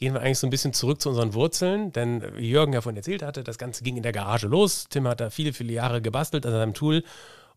[0.00, 2.96] gehen wir eigentlich so ein bisschen zurück zu unseren Wurzeln, denn wie Jürgen ja vorhin
[2.96, 4.86] erzählt hatte, das Ganze ging in der Garage los.
[4.88, 7.04] Tim hat da viele, viele Jahre gebastelt an seinem Tool.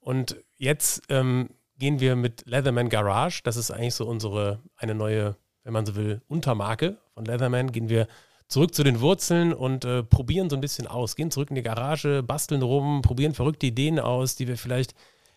[0.01, 5.37] Und jetzt ähm, gehen wir mit Leatherman Garage, das ist eigentlich so unsere, eine neue,
[5.63, 8.07] wenn man so will, Untermarke von Leatherman, gehen wir
[8.49, 11.63] zurück zu den Wurzeln und äh, probieren so ein bisschen aus, gehen zurück in die
[11.63, 14.95] Garage, basteln rum, probieren verrückte Ideen aus, die wir vielleicht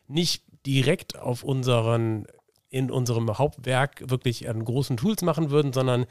[0.09, 2.27] nicht direkt auf unseren,
[2.69, 6.07] in unserem Hauptwerk wirklich an großen Tools machen würden, sondern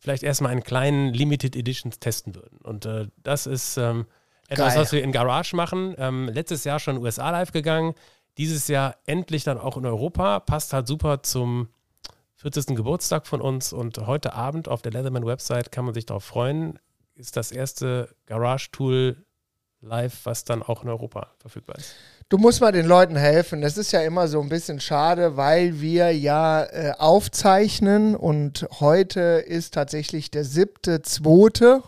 [0.00, 2.58] vielleicht erstmal einen kleinen Limited Editions testen würden.
[2.62, 4.06] Und äh, das ist ähm,
[4.48, 4.82] etwas, Geil.
[4.82, 5.94] was wir in Garage machen.
[5.98, 7.94] Ähm, letztes Jahr schon USA live gegangen,
[8.38, 10.40] dieses Jahr endlich dann auch in Europa.
[10.40, 11.68] Passt halt super zum
[12.36, 12.74] 40.
[12.74, 16.78] Geburtstag von uns und heute Abend auf der Leatherman-Website kann man sich darauf freuen.
[17.14, 19.24] Ist das erste Garage-Tool
[19.82, 21.94] live, was dann auch in Europa verfügbar ist.
[22.30, 23.60] Du musst mal den Leuten helfen.
[23.60, 29.20] Das ist ja immer so ein bisschen schade, weil wir ja äh, aufzeichnen und heute
[29.20, 31.82] ist tatsächlich der siebte, zweite.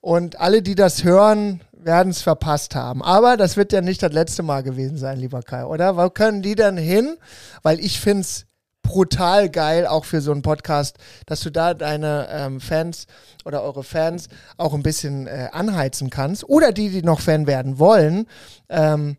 [0.00, 3.02] Und alle, die das hören, werden es verpasst haben.
[3.02, 5.98] Aber das wird ja nicht das letzte Mal gewesen sein, lieber Kai, oder?
[5.98, 7.18] Wo können die denn hin?
[7.62, 8.46] Weil ich finde es
[8.80, 13.06] brutal geil, auch für so einen Podcast, dass du da deine ähm, Fans
[13.44, 16.48] oder eure Fans auch ein bisschen äh, anheizen kannst.
[16.48, 18.26] Oder die, die noch Fan werden wollen.
[18.70, 19.18] Ähm,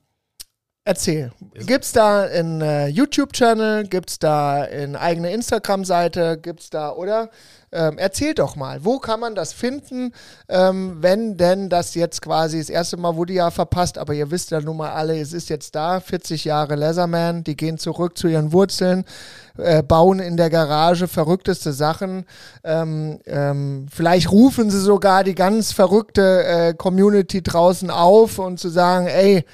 [0.85, 1.31] erzähl.
[1.53, 3.87] Gibt's da einen äh, YouTube-Channel?
[3.87, 6.37] Gibt's da eine eigene Instagram-Seite?
[6.41, 7.29] Gibt's da, oder?
[7.73, 10.13] Ähm, erzähl doch mal, wo kann man das finden,
[10.47, 14.51] ähm, wenn denn das jetzt quasi das erste Mal wurde ja verpasst, aber ihr wisst
[14.51, 18.27] ja nun mal alle, es ist jetzt da, 40 Jahre Leatherman, die gehen zurück zu
[18.27, 19.05] ihren Wurzeln,
[19.57, 22.25] äh, bauen in der Garage verrückteste Sachen.
[22.63, 28.69] Ähm, ähm, vielleicht rufen sie sogar die ganz verrückte äh, Community draußen auf und zu
[28.69, 29.45] sagen, ey,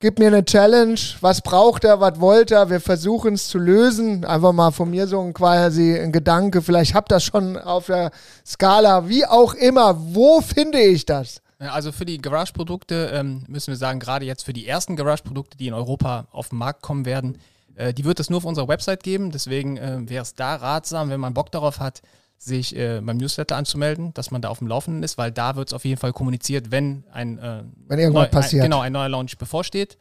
[0.00, 4.24] gib mir eine Challenge, was braucht er, was wollt er, wir versuchen es zu lösen.
[4.24, 7.86] Einfach mal von mir so ein quasi ein Gedanke, vielleicht habt ihr das schon auf
[7.86, 8.10] der
[8.44, 11.40] Skala, wie auch immer, wo finde ich das?
[11.58, 15.68] Also für die Garage-Produkte ähm, müssen wir sagen, gerade jetzt für die ersten Garage-Produkte, die
[15.68, 17.38] in Europa auf den Markt kommen werden,
[17.76, 19.30] äh, die wird es nur auf unserer Website geben.
[19.30, 22.02] Deswegen äh, wäre es da ratsam, wenn man Bock darauf hat,
[22.38, 25.68] sich äh, beim Newsletter anzumelden, dass man da auf dem Laufenden ist, weil da wird
[25.68, 28.62] es auf jeden Fall kommuniziert, wenn ein, äh, Wenn irgendwas passiert.
[28.62, 29.96] Ein, genau, ein neuer Launch bevorsteht.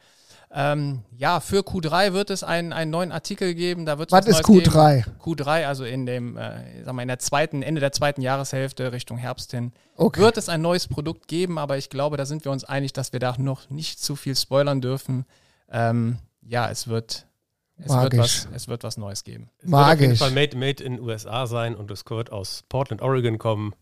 [0.57, 3.85] Ähm, ja, für Q3 wird es einen, einen neuen Artikel geben.
[3.85, 5.03] Da wird Was ist Q3?
[5.03, 5.15] Geben.
[5.21, 9.17] Q3, also in dem, äh, sag mal, in der zweiten, Ende der zweiten Jahreshälfte Richtung
[9.17, 10.21] Herbst hin, okay.
[10.21, 13.11] wird es ein neues Produkt geben, aber ich glaube, da sind wir uns einig, dass
[13.11, 15.25] wir da noch nicht zu viel spoilern dürfen.
[15.69, 17.25] Ähm, ja, es wird,
[17.77, 19.49] es wird, was, es wird was Neues geben.
[19.59, 19.87] Es Magisch.
[19.89, 23.37] wird auf jeden Fall made, made in USA sein und es wird aus Portland, Oregon
[23.37, 23.73] kommen.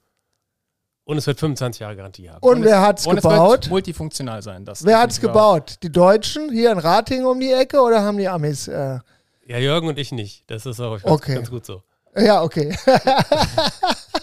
[1.06, 2.42] Und es wird 25 Jahre Garantie haben.
[2.42, 3.26] Und, und wer hat es gebaut?
[3.26, 4.64] Es wird multifunktional sein.
[4.64, 5.80] Das wer hat es gebaut?
[5.84, 8.70] Die Deutschen hier in Rating um die Ecke oder haben die Amis?
[8.70, 9.00] Äh
[9.46, 10.50] ja, Jürgen und ich nicht.
[10.50, 11.36] Das ist auch okay.
[11.36, 11.84] ganz gut so.
[12.16, 12.74] Ja, okay.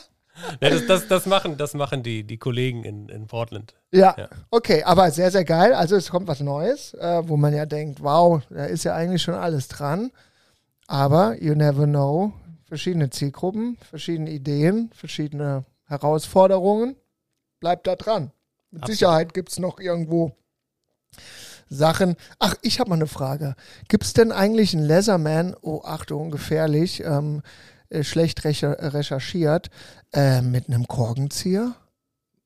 [0.60, 3.74] ja, das, das, das, machen, das machen die, die Kollegen in, in Portland.
[3.92, 5.74] Ja, ja, okay, aber sehr, sehr geil.
[5.74, 9.22] Also es kommt was Neues, äh, wo man ja denkt, wow, da ist ja eigentlich
[9.22, 10.10] schon alles dran.
[10.86, 12.32] Aber you never know.
[12.64, 16.96] Verschiedene Zielgruppen, verschiedene Ideen, verschiedene Herausforderungen,
[17.58, 18.30] bleibt da dran.
[18.70, 18.98] Mit Absolut.
[18.98, 20.36] Sicherheit gibt es noch irgendwo
[21.68, 22.16] Sachen.
[22.38, 23.54] Ach, ich habe mal eine Frage.
[23.88, 27.42] Gibt es denn eigentlich einen Leatherman, oh Achtung, gefährlich, ähm,
[27.90, 29.70] äh, schlecht recherchiert,
[30.12, 31.74] äh, mit einem Korkenzieher?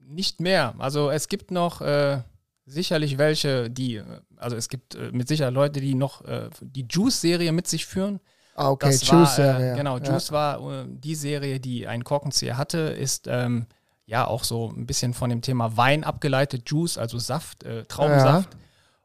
[0.00, 0.74] Nicht mehr.
[0.78, 2.22] Also es gibt noch äh,
[2.66, 4.02] sicherlich welche, die,
[4.36, 8.20] also es gibt äh, mit Sicherheit Leute, die noch äh, die Juice-Serie mit sich führen.
[8.56, 10.32] Ah, okay, das Juice war, äh, Genau, Juice ja.
[10.32, 13.66] war äh, die Serie, die einen Korkenzieher hatte, ist ähm,
[14.06, 18.52] ja auch so ein bisschen von dem Thema Wein abgeleitet, Juice, also Saft, äh, Traubensaft.
[18.52, 18.60] Ja.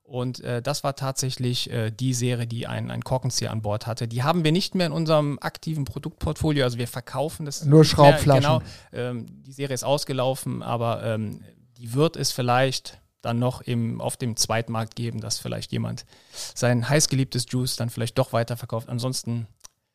[0.10, 4.08] Und äh, das war tatsächlich äh, die Serie, die einen, einen Korkenzieher an Bord hatte.
[4.08, 7.64] Die haben wir nicht mehr in unserem aktiven Produktportfolio, also wir verkaufen das.
[7.64, 8.42] Nur Schraubflaschen.
[8.42, 11.42] Mehr, genau, ähm, die Serie ist ausgelaufen, aber ähm,
[11.78, 16.06] die wird es vielleicht dann noch im, auf dem Zweitmarkt geben, dass vielleicht jemand
[16.56, 18.90] sein heißgeliebtes Juice dann vielleicht doch weiterverkauft.
[18.90, 19.46] Ansonsten.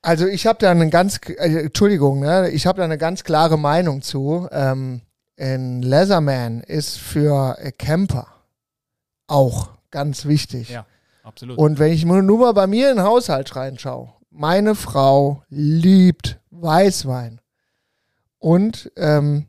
[0.01, 3.59] Also ich habe da eine ganz, äh, Entschuldigung, ne, ich habe da eine ganz klare
[3.59, 4.49] Meinung zu.
[4.53, 5.01] Ähm,
[5.37, 8.29] ein Leatherman ist für äh, Camper
[9.27, 10.69] auch ganz wichtig.
[10.69, 10.85] Ja,
[11.23, 11.57] absolut.
[11.57, 17.41] Und wenn ich nur mal bei mir in den Haushalt reinschaue, meine Frau liebt Weißwein.
[18.39, 19.47] Und ähm,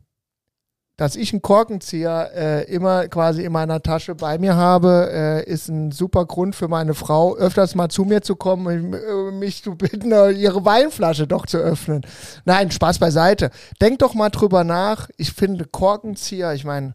[0.96, 5.68] dass ich einen Korkenzieher äh, immer quasi in meiner Tasche bei mir habe, äh, ist
[5.68, 9.62] ein super Grund für meine Frau, öfters mal zu mir zu kommen und äh, mich
[9.62, 12.06] zu bitten, ihre Weinflasche doch zu öffnen.
[12.44, 13.50] Nein, Spaß beiseite.
[13.80, 15.10] Denk doch mal drüber nach.
[15.16, 16.94] Ich finde Korkenzieher, ich meine,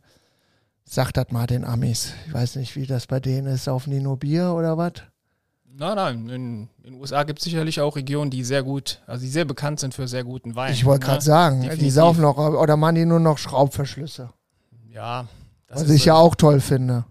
[0.91, 2.13] sag das mal den Amis.
[2.27, 3.63] Ich weiß nicht, wie das bei denen ist.
[3.63, 4.93] Saufen die nur Bier oder was?
[5.73, 9.29] Nein, nein, in den USA gibt es sicherlich auch Regionen, die sehr gut, also die
[9.29, 10.73] sehr bekannt sind für sehr guten Wein.
[10.73, 11.21] Ich wollte gerade ne?
[11.21, 11.83] sagen, Definitiv.
[11.83, 14.31] die saufen noch, oder machen die nur noch Schraubverschlüsse.
[14.89, 15.27] Ja.
[15.69, 17.05] Was ich ja auch toll finde.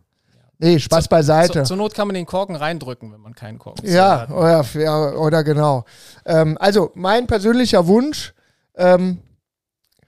[0.59, 1.63] Nee, Spaß zu, beiseite.
[1.63, 4.31] Zu, zur Not kann man den Korken reindrücken, wenn man keinen Korken ja, hat.
[4.31, 5.87] Oder, ja, oder genau.
[6.27, 8.35] Ähm, also, mein persönlicher Wunsch,
[8.75, 9.21] ähm,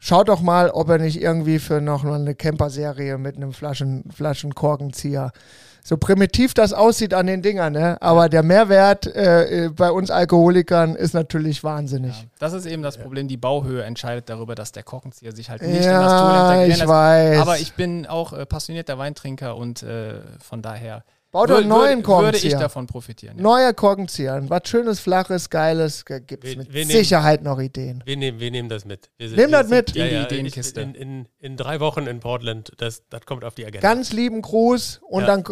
[0.02, 5.30] schaut doch mal, ob er nicht irgendwie für noch eine Camper-Serie mit einem Flaschen, Flaschenkorkenzieher
[5.84, 8.00] so primitiv das aussieht an den Dingern, ne?
[8.00, 12.16] aber der Mehrwert äh, bei uns Alkoholikern ist natürlich wahnsinnig.
[12.16, 15.62] Ja, das ist eben das Problem, die Bauhöhe entscheidet darüber, dass der Korkenzieher sich halt
[15.62, 17.40] nicht ja, in das Tool integrieren ich weiß.
[17.40, 21.02] Aber ich bin auch äh, passionierter Weintrinker und äh, von daher
[21.32, 22.42] Baut einen neuen Korkenzieher.
[22.42, 23.38] Würde ich davon profitieren.
[23.38, 23.42] Ja.
[23.42, 24.38] Neuer Korkenzieher.
[24.48, 26.04] Was schönes, flaches, geiles.
[26.04, 28.02] Gibt es mit Sicherheit noch Ideen.
[28.04, 29.10] Wir nehmen, wir nehmen das mit.
[29.16, 29.94] Wir Nehmen das mit.
[29.96, 32.72] Ja, ja, in, in, in, in, drei Wochen in Portland.
[32.76, 33.80] Das, das kommt auf die Agenda.
[33.80, 35.00] Ganz lieben Gruß.
[35.08, 35.26] Und ja.
[35.26, 35.44] dann,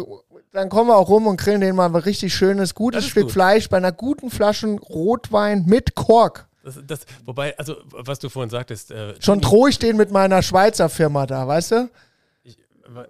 [0.51, 3.31] dann kommen wir auch rum und grillen den mal ein richtig schönes, gutes Stück gut.
[3.31, 6.47] Fleisch bei einer guten Flasche Rotwein mit Kork.
[6.63, 8.91] Das, das, wobei, also, was du vorhin sagtest.
[8.91, 11.89] Äh, Schon drohe ich den mit meiner Schweizer Firma da, weißt du?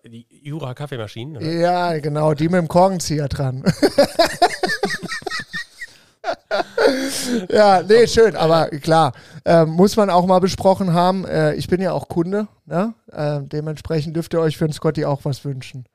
[0.06, 1.38] Die Jura Kaffeemaschinen?
[1.38, 1.52] Oder?
[1.52, 3.64] Ja, genau, die mit dem Korkenzieher dran.
[7.50, 9.14] ja, nee, schön, aber klar,
[9.46, 11.26] äh, muss man auch mal besprochen haben.
[11.26, 12.94] Äh, ich bin ja auch Kunde, ne?
[13.12, 15.86] Äh, dementsprechend dürft ihr euch für den Scotty auch was wünschen.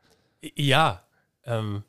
[0.54, 1.02] Ja,
[1.44, 1.82] ähm,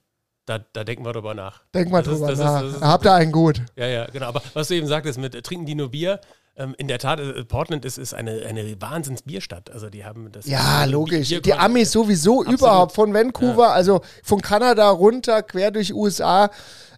[0.46, 1.62] da, da, denken wir drüber nach.
[1.74, 2.64] Denken wir drüber nach.
[2.64, 3.62] Ist, ist, Habt ihr einen gut.
[3.76, 4.28] Ja, ja, genau.
[4.28, 6.22] Aber was du eben sagtest, mit trinken die nur Bier,
[6.58, 9.72] ähm, in der Tat, äh, Portland ist, ist eine, eine Wahnsinns-Bierstadt.
[9.72, 10.48] Also die haben das.
[10.48, 11.30] Ja, logisch.
[11.30, 12.60] Die Amis sowieso Absolut.
[12.60, 13.72] überhaupt von Vancouver, ja.
[13.72, 16.50] also von Kanada runter, quer durch USA.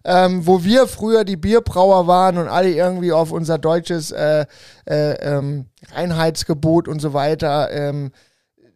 [0.02, 4.46] Ähm, wo wir früher die Bierbrauer waren und alle irgendwie auf unser deutsches äh,
[4.86, 8.10] äh, ähm, Reinheitsgebot und so weiter ähm,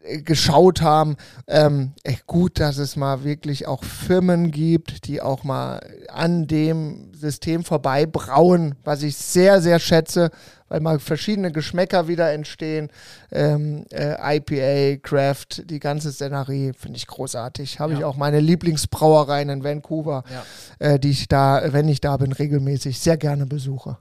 [0.05, 1.17] geschaut haben.
[1.47, 7.13] Ähm, echt gut, dass es mal wirklich auch Firmen gibt, die auch mal an dem
[7.15, 10.31] System vorbei brauen, was ich sehr, sehr schätze,
[10.75, 12.91] weil mal verschiedene Geschmäcker wieder entstehen.
[13.31, 17.79] Ähm, äh, IPA, Craft, die ganze Szenerie finde ich großartig.
[17.79, 17.99] Habe ja.
[18.01, 20.45] ich auch meine Lieblingsbrauereien in Vancouver, ja.
[20.81, 23.99] äh, die ich da, wenn ich da bin, regelmäßig sehr gerne besuche.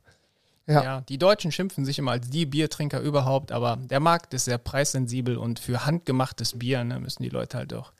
[0.65, 0.83] Ja.
[0.83, 1.01] ja.
[1.01, 5.37] die Deutschen schimpfen sich immer als die Biertrinker überhaupt, aber der Markt ist sehr preissensibel
[5.37, 7.91] und für handgemachtes Bier ne, müssen die Leute halt auch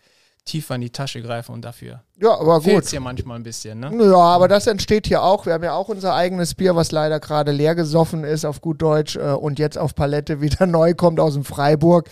[0.45, 2.83] tiefer in die Tasche greifen und dafür Ja, aber gut.
[2.83, 3.79] es hier manchmal ein bisschen.
[3.79, 3.91] Ne?
[4.11, 5.45] Ja, aber das entsteht hier auch.
[5.45, 8.81] Wir haben ja auch unser eigenes Bier, was leider gerade leer gesoffen ist, auf gut
[8.81, 12.09] Deutsch, äh, und jetzt auf Palette wieder neu kommt aus dem Freiburg.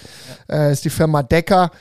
[0.50, 1.72] Äh, ist die Firma Decker.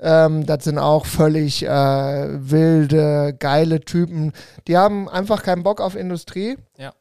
[0.00, 4.32] Ähm, das sind auch völlig äh, wilde, geile Typen.
[4.66, 6.56] Die haben einfach keinen Bock auf Industrie.
[6.76, 6.92] Ja.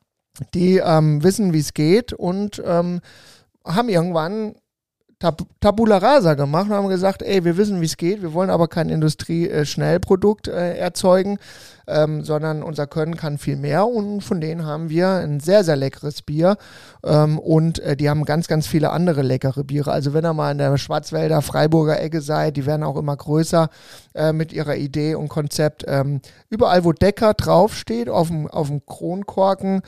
[0.54, 3.02] Die ähm, wissen, wie es geht und ähm,
[3.66, 4.56] haben irgendwann
[5.20, 8.52] Tab Tabula Rasa gemacht und haben gesagt, ey, wir wissen, wie es geht, wir wollen
[8.52, 11.40] aber kein Industrie-Schnellprodukt äh, erzeugen,
[11.88, 15.76] ähm, sondern unser Können kann viel mehr und von denen haben wir ein sehr, sehr
[15.76, 16.58] leckeres Bier
[17.04, 19.92] ähm, und äh, die haben ganz, ganz viele andere leckere Biere.
[19.92, 23.70] Also wenn ihr mal in der Schwarzwälder, Freiburger Ecke seid, die werden auch immer größer
[24.14, 25.84] äh, mit ihrer Idee und Konzept.
[25.88, 29.82] Ähm, überall, wo Decker draufsteht, auf dem, auf dem Kronkorken,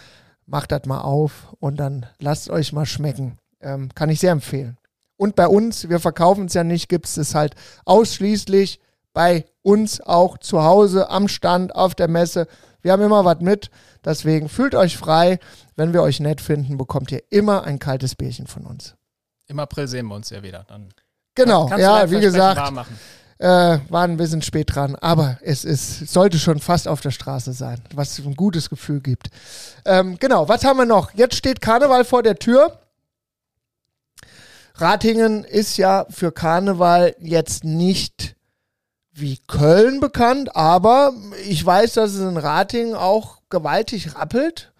[0.47, 3.37] macht das mal auf und dann lasst euch mal schmecken.
[3.61, 4.78] Ähm, kann ich sehr empfehlen.
[5.19, 7.53] Und bei uns, wir verkaufen es ja nicht, gibt es es halt
[7.83, 8.79] ausschließlich
[9.13, 12.47] bei uns auch zu Hause, am Stand, auf der Messe.
[12.81, 13.69] Wir haben immer was mit.
[14.05, 15.39] Deswegen fühlt euch frei.
[15.75, 18.95] Wenn wir euch nett finden, bekommt ihr immer ein kaltes Bierchen von uns.
[19.47, 20.63] Im April sehen wir uns ja wieder.
[20.69, 20.89] Dann
[21.35, 22.61] Genau, kannst du ja, wie gesagt,
[23.39, 27.53] äh, war ein bisschen spät dran, aber es ist, sollte schon fast auf der Straße
[27.53, 29.29] sein, was ein gutes Gefühl gibt.
[29.85, 31.13] Ähm, genau, was haben wir noch?
[31.13, 32.79] Jetzt steht Karneval vor der Tür.
[34.81, 38.35] Ratingen ist ja für Karneval jetzt nicht
[39.11, 41.13] wie Köln bekannt, aber
[41.45, 44.71] ich weiß, dass es in Ratingen auch gewaltig rappelt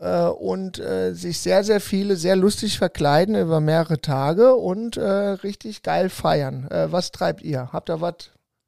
[0.00, 5.02] äh, und äh, sich sehr, sehr viele sehr lustig verkleiden über mehrere Tage und äh,
[5.02, 6.66] richtig geil feiern.
[6.70, 7.68] Äh, was treibt ihr?
[7.72, 8.14] Habt ihr was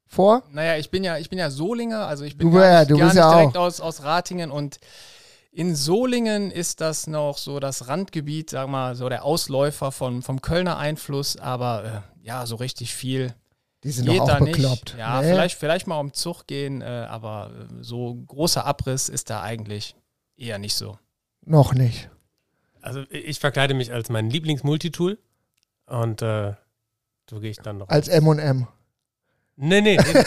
[0.07, 0.43] vor?
[0.51, 2.97] Naja, ich bin ja, ich bin ja Solinger, also ich bin Du, gar ja, du
[2.97, 3.63] bist ja direkt auch.
[3.63, 4.77] aus, aus Ratingen und
[5.55, 10.41] in Solingen ist das noch so das Randgebiet, sag mal, so der Ausläufer von, vom
[10.41, 13.33] Kölner Einfluss, aber äh, ja, so richtig viel
[13.85, 14.85] Die sind geht doch auch da bekloppt.
[14.93, 14.97] nicht.
[14.97, 15.29] Ja, Nee.
[15.31, 19.95] vielleicht, vielleicht mal um Zug gehen, äh, aber äh, so großer Abriss ist da eigentlich
[20.35, 20.99] eher nicht so.
[21.45, 22.09] Noch nicht.
[22.81, 25.17] Also ich verkleide mich als mein Lieblings-Multitool
[25.85, 26.53] und äh,
[27.29, 27.87] so gehe ich dann noch.
[27.87, 28.67] Als M&M.
[29.55, 29.97] Nee, nee.
[29.97, 30.03] nee.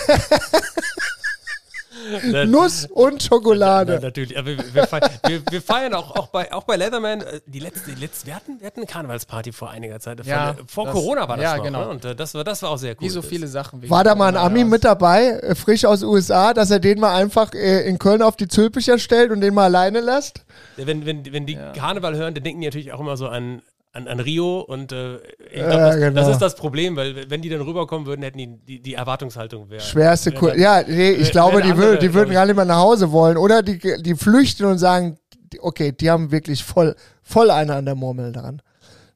[2.46, 3.98] Nuss und Na, Schokolade.
[4.00, 4.36] natürlich.
[4.38, 7.20] Aber wir, wir, feiern, wir, wir feiern auch, auch, bei, auch bei Leatherman.
[7.22, 10.24] äh, Die letzte, die letzte, wir, hatten, wir hatten eine Karnevalsparty vor einiger Zeit.
[10.26, 11.64] Ja, vor das- Corona war das ja, noch.
[11.64, 11.80] genau.
[11.84, 11.88] Ne?
[11.90, 13.00] Und äh, das, war, das war auch sehr cool.
[13.00, 13.88] Wie so viele Sachen.
[13.90, 17.14] War da mal ein Ami mit dabei, äh, frisch aus USA, dass er den mal
[17.14, 20.44] einfach äh, in Köln auf die Zülpicher stellt und den mal alleine lässt?
[20.76, 21.72] Wenn, wenn, wenn die Ja.
[21.72, 23.62] Karneval hören, dann denken die natürlich auch immer so an,
[23.92, 25.16] an, an Rio und äh,
[25.50, 26.20] ich Ja, glaube, das, genau.
[26.20, 29.70] das ist das Problem, weil wenn die dann rüberkommen würden, hätten die die, die Erwartungshaltung
[29.70, 29.80] wäre.
[29.80, 32.34] Schwerste Kur Ja, nee, ich wär- glaube, wär die, andere, die würden glaub ich.
[32.34, 33.36] gar nicht mehr nach Hause wollen.
[33.36, 35.18] Oder die, die flüchten und sagen,
[35.52, 38.60] die- okay, die haben wirklich voll, voll eine an der Murmel dran.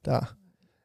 [0.03, 0.29] Da.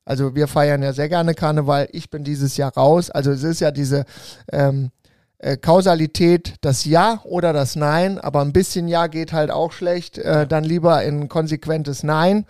[0.06, 1.88] Also wir feiern ja sehr gerne Karneval.
[1.92, 3.10] Ich bin dieses Jahr raus.
[3.10, 4.06] Also es ist ja diese
[4.52, 4.92] ähm,
[5.40, 10.18] äh, Kausalität, das Ja oder das Nein, aber ein bisschen Ja geht halt auch schlecht.
[10.18, 12.46] Äh, dann lieber in konsequentes Nein.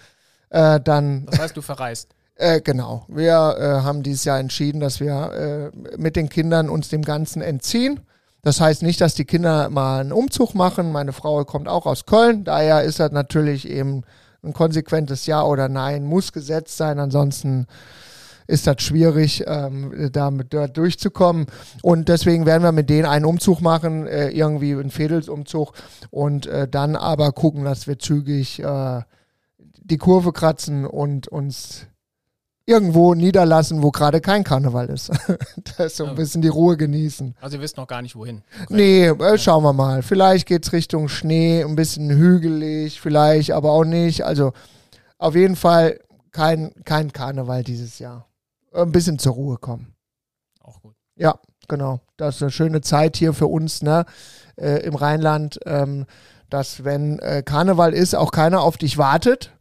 [0.50, 2.10] Äh, dann Das heißt, du verreist.
[2.36, 3.06] äh, genau.
[3.08, 7.42] Wir äh, haben dieses Jahr entschieden, dass wir äh, mit den Kindern uns dem Ganzen
[7.42, 8.02] entziehen.
[8.44, 10.92] Das heißt nicht, dass die Kinder mal einen Umzug machen.
[10.92, 12.44] Meine Frau kommt auch aus Köln.
[12.44, 14.04] Daher ist das natürlich eben
[14.44, 17.00] ein konsequentes Ja oder Nein, muss gesetzt sein.
[17.00, 17.68] Ansonsten
[18.48, 21.48] ist das schwierig, ähm, damit dort durchzukommen.
[21.82, 25.74] Und deswegen werden wir mit denen einen Umzug machen, äh, irgendwie einen Fädelsumzug
[26.10, 29.02] und äh, dann aber gucken, dass wir zügig äh,
[29.90, 31.88] die Kurve kratzen und uns
[32.66, 35.10] irgendwo niederlassen, wo gerade kein Karneval ist.
[35.78, 37.36] das ist so ein bisschen die Ruhe genießen.
[37.40, 38.44] Also ihr wisst noch gar nicht, wohin.
[38.68, 40.04] Nee, äh, schauen wir mal.
[40.04, 44.26] Vielleicht geht's Richtung Schnee, ein bisschen hügelig, vielleicht, aber auch nicht.
[44.26, 44.52] Also
[45.18, 46.00] auf jeden Fall
[46.32, 48.28] kein, kein Karneval dieses Jahr.
[48.74, 49.96] Ein bisschen zur Ruhe kommen.
[50.62, 50.94] Auch gut.
[51.16, 52.02] Ja, genau.
[52.18, 54.06] Das ist eine schöne Zeit hier für uns, ne?
[54.58, 56.06] Äh, Im Rheinland, ähm,
[56.50, 59.57] dass wenn äh, Karneval ist, auch keiner auf dich wartet,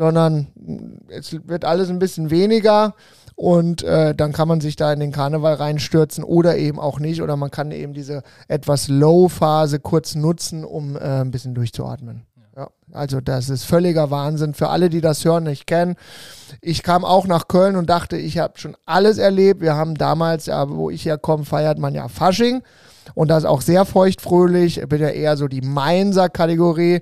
[0.00, 2.94] sondern mh, es wird alles ein bisschen weniger
[3.34, 7.20] und äh, dann kann man sich da in den Karneval reinstürzen oder eben auch nicht
[7.20, 12.22] oder man kann eben diese etwas Low-Phase kurz nutzen, um äh, ein bisschen durchzuatmen.
[12.56, 15.96] Ja, also das ist völliger Wahnsinn für alle, die das hören, nicht kennen.
[16.62, 19.60] Ich kam auch nach Köln und dachte, ich habe schon alles erlebt.
[19.60, 22.62] Wir haben damals, ja, wo ich herkomme, feiert man ja Fasching.
[23.14, 24.78] Und das ist auch sehr feuchtfröhlich.
[24.78, 27.00] Ich bin ja eher so die Mainzer-Kategorie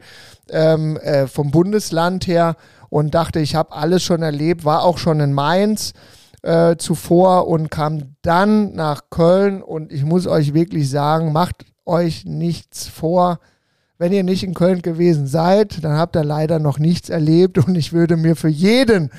[0.51, 2.57] ähm, äh, vom Bundesland her
[2.91, 5.93] und dachte, ich habe alles schon erlebt, war auch schon in Mainz
[6.43, 9.63] äh, zuvor und kam dann nach Köln.
[9.63, 13.41] Und ich muss euch wirklich sagen, macht euch nichts vor.
[13.99, 17.75] Wenn ihr nicht in Köln gewesen seid, dann habt ihr leider noch nichts erlebt und
[17.75, 19.11] ich würde mir für jeden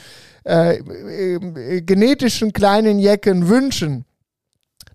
[0.45, 4.05] äh, äh, genetischen kleinen Jecken wünschen,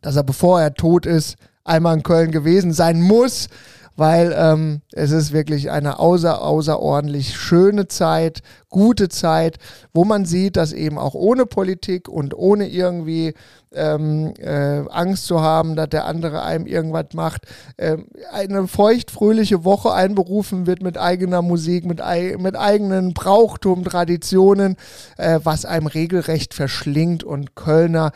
[0.00, 3.48] dass er, bevor er tot ist, einmal in Köln gewesen sein muss,
[3.96, 9.58] weil ähm, es ist wirklich eine außer, außerordentlich schöne Zeit, gute Zeit,
[9.92, 13.34] wo man sieht, dass eben auch ohne Politik und ohne irgendwie
[13.72, 17.42] ähm, äh, Angst zu haben, dass der andere einem irgendwas macht,
[17.76, 17.98] äh,
[18.32, 24.76] eine feuchtfröhliche Woche einberufen wird mit eigener Musik, mit, ei mit eigenen Brauchtum, Traditionen,
[25.18, 28.12] äh, was einem regelrecht verschlingt und Kölner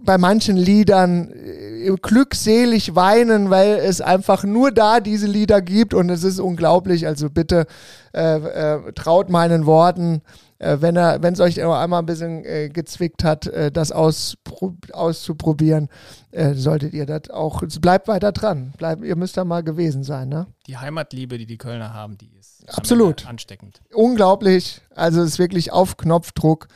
[0.00, 6.10] bei manchen Liedern äh, glückselig weinen, weil es einfach nur da diese Lieder gibt und
[6.10, 7.06] es ist unglaublich.
[7.06, 7.66] Also bitte
[8.14, 10.22] äh, äh, traut meinen Worten,
[10.58, 15.88] äh, wenn er, wenn es euch einmal ein bisschen äh, gezwickt hat, äh, das auszuprobieren,
[16.52, 17.62] solltet ihr das auch.
[17.80, 18.72] Bleibt weiter dran.
[18.76, 20.46] Bleibt, ihr müsst da mal gewesen sein, ne?
[20.66, 23.80] Die Heimatliebe, die die Kölner haben, die ist absolut ansteckend.
[23.94, 24.82] Unglaublich.
[24.94, 26.68] Also es ist wirklich auf Knopfdruck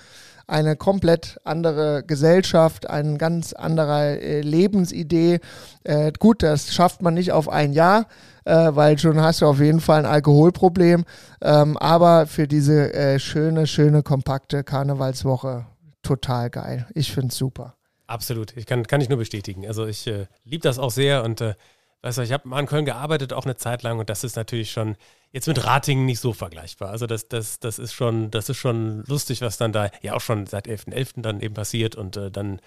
[0.52, 5.40] eine komplett andere Gesellschaft, eine ganz andere äh, Lebensidee.
[5.82, 8.06] Äh, gut, das schafft man nicht auf ein Jahr,
[8.44, 11.04] äh, weil schon hast du auf jeden Fall ein Alkoholproblem.
[11.40, 15.66] Ähm, aber für diese äh, schöne, schöne, kompakte Karnevalswoche
[16.02, 16.86] total geil.
[16.94, 17.74] Ich finde es super.
[18.06, 19.66] Absolut, ich kann, kann ich nur bestätigen.
[19.66, 21.54] Also ich äh, liebe das auch sehr und äh,
[22.02, 24.36] weißt du, ich habe mal in Köln gearbeitet, auch eine Zeit lang und das ist
[24.36, 24.96] natürlich schon
[25.32, 26.90] jetzt mit Ratingen nicht so vergleichbar.
[26.90, 30.20] Also das, das, das ist schon, das ist schon lustig, was dann da ja auch
[30.20, 30.92] schon seit 11.11.
[30.92, 31.22] .11.
[31.22, 32.60] dann eben passiert und äh, dann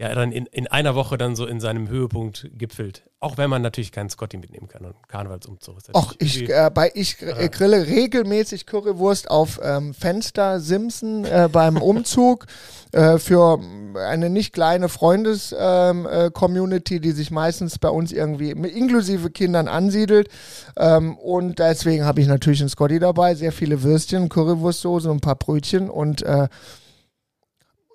[0.00, 3.02] ja dann in, in einer Woche dann so in seinem Höhepunkt gipfelt.
[3.20, 5.76] Auch wenn man natürlich keinen Scotty mitnehmen kann und Karnevalsumzug.
[5.92, 11.76] Ach, ich, äh, bei, ich äh, grille regelmäßig Currywurst auf ähm, Fenster Simpson äh, beim
[11.82, 12.46] Umzug
[12.92, 13.60] äh, für
[13.94, 20.30] eine nicht kleine Freundes-Community, ähm, äh, die sich meistens bei uns irgendwie inklusive Kindern ansiedelt.
[20.78, 25.20] Ähm, und deswegen habe ich natürlich einen Scotty dabei, sehr viele Würstchen, Currywurstsoße und ein
[25.20, 26.48] paar Brötchen und äh,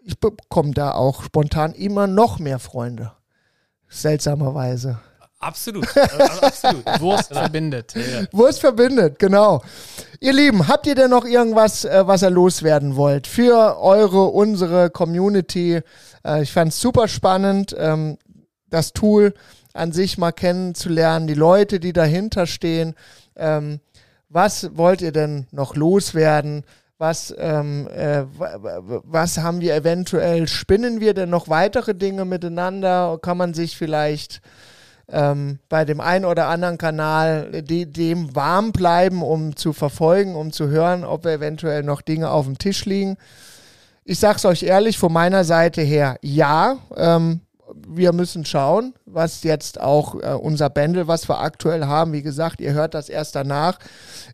[0.05, 3.11] ich bekomme da auch spontan immer noch mehr Freunde.
[3.89, 4.99] Seltsamerweise.
[5.39, 6.85] Absolut, also absolut.
[7.01, 7.93] Wurst verbindet.
[7.95, 8.25] Ja.
[8.31, 9.61] Wurst verbindet, genau.
[10.19, 14.89] Ihr Lieben, habt ihr denn noch irgendwas, äh, was ihr loswerden wollt für eure, unsere
[14.89, 15.81] Community?
[16.25, 18.17] Äh, ich fand es super spannend, ähm,
[18.69, 19.33] das Tool
[19.73, 22.95] an sich mal kennenzulernen, die Leute, die dahinter stehen.
[23.35, 23.81] Ähm,
[24.29, 26.63] was wollt ihr denn noch loswerden?
[26.97, 33.19] Was, ähm, äh, was haben wir eventuell, spinnen wir denn noch weitere Dinge miteinander?
[33.21, 34.41] Kann man sich vielleicht
[35.09, 40.51] ähm, bei dem einen oder anderen Kanal de dem warm bleiben, um zu verfolgen, um
[40.51, 43.17] zu hören, ob eventuell noch Dinge auf dem Tisch liegen?
[44.05, 46.77] Ich sag's euch ehrlich, von meiner Seite her ja.
[46.95, 47.41] Ähm,
[47.73, 52.61] wir müssen schauen, was jetzt auch äh, unser Bändel, was wir aktuell haben, wie gesagt,
[52.61, 53.79] ihr hört das erst danach,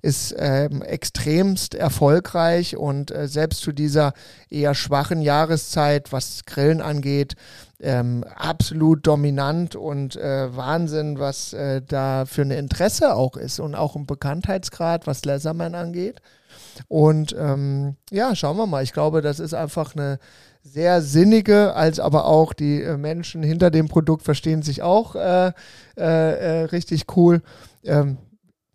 [0.02, 4.14] ist ähm, extremst erfolgreich und äh, selbst zu dieser
[4.50, 7.36] eher schwachen Jahreszeit, was Grillen angeht,
[7.80, 13.76] ähm, absolut dominant und äh, Wahnsinn, was äh, da für ein Interesse auch ist und
[13.76, 16.22] auch ein Bekanntheitsgrad, was Leatherman angeht.
[16.88, 18.84] Und ähm, ja, schauen wir mal.
[18.84, 20.20] Ich glaube, das ist einfach eine
[20.64, 25.52] sehr sinnige, als aber auch die äh, Menschen hinter dem Produkt verstehen sich auch äh,
[25.98, 27.42] äh, äh richtig cool.
[27.84, 28.18] Ähm,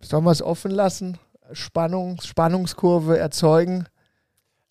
[0.00, 1.18] sollen wir es offen lassen?
[1.52, 3.86] Spannung, Spannungskurve erzeugen?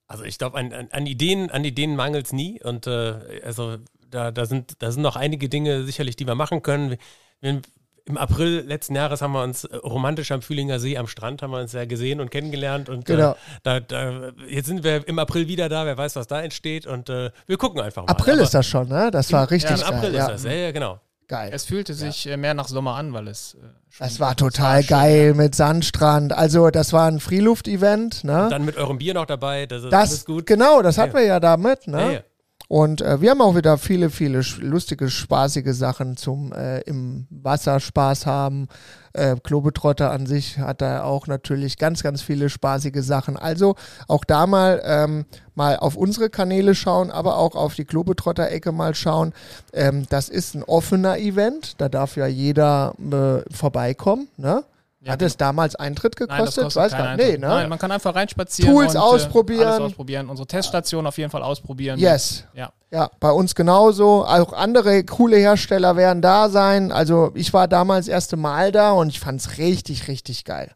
[0.07, 2.61] Also ich glaube, an, an, an, Ideen, an Ideen mangelt es nie.
[2.61, 3.78] Und äh, also
[4.09, 6.97] da, da, sind, da sind noch einige Dinge sicherlich, die wir machen können.
[7.41, 7.61] Wir,
[8.08, 11.51] im April letzten Jahres haben wir uns äh, romantisch am Fühlinger See am Strand haben
[11.51, 13.32] wir uns ja gesehen und kennengelernt und genau.
[13.32, 16.86] äh, da, da, jetzt sind wir im April wieder da, wer weiß, was da entsteht
[16.86, 18.12] und äh, wir gucken einfach mal.
[18.12, 19.10] April Aber ist das schon, ne?
[19.12, 20.99] Das war richtig ja, im April geil, ist das, ja, ja, genau.
[21.28, 21.49] Geil.
[21.51, 22.34] Es fühlte sich ja.
[22.34, 23.56] Äh, mehr nach Sommer an, weil es.
[23.56, 26.34] Äh, es war total war geil schön, mit Sandstrand.
[26.34, 28.24] Also, das war ein Freeluft-Event.
[28.24, 28.43] Ne?
[28.43, 29.66] Und dann mit eurem Bier noch dabei.
[29.66, 30.45] Das ist das, alles gut.
[30.45, 31.88] Genau, das hatten wir ja damit.
[31.88, 32.24] Ne?
[32.68, 37.80] Und äh, wir haben auch wieder viele, viele lustige, spaßige Sachen zum äh, im Wasser
[37.80, 38.68] Spaß haben.
[39.13, 43.38] Äh, Klobetrotter an sich hat da auch natürlich ganz, ganz viele spaßige Sachen.
[43.38, 43.76] Also
[44.07, 48.95] auch da mal, ähm, mal auf unsere Kanäle schauen, aber auch auf die Klobetrotter-Ecke mal
[48.95, 49.34] schauen.
[49.72, 54.28] Ähm, das ist ein offener Event, da darf ja jeder äh, vorbeikommen.
[54.38, 54.63] Ne?
[55.06, 56.64] Ja, Hat es damals Eintritt gekostet?
[56.64, 57.47] Nein, Weiß gar Nee, ne?
[57.47, 58.74] Nein, man kann einfach reinspazieren.
[58.74, 59.68] Tools und, äh, ausprobieren.
[59.68, 60.30] Alles ausprobieren.
[60.30, 61.99] Unsere Teststation auf jeden Fall ausprobieren.
[61.99, 62.45] Yes.
[62.56, 62.72] Ja.
[62.89, 64.26] Ja, bei uns genauso.
[64.26, 66.91] Auch andere coole Hersteller werden da sein.
[66.91, 70.72] Also ich war damals das erste Mal da und ich fand es richtig, richtig geil.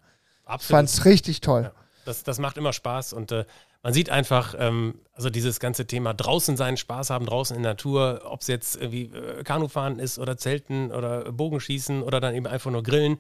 [0.45, 0.61] Absolut.
[0.61, 1.63] Ich fand es richtig toll.
[1.63, 1.71] Ja,
[2.05, 3.45] das, das macht immer Spaß und äh,
[3.81, 7.71] man sieht einfach, ähm, also dieses ganze Thema draußen sein, Spaß haben, draußen in der
[7.71, 12.45] Natur, ob es jetzt irgendwie äh, Kanufahren ist oder Zelten oder Bogenschießen oder dann eben
[12.45, 13.17] einfach nur Grillen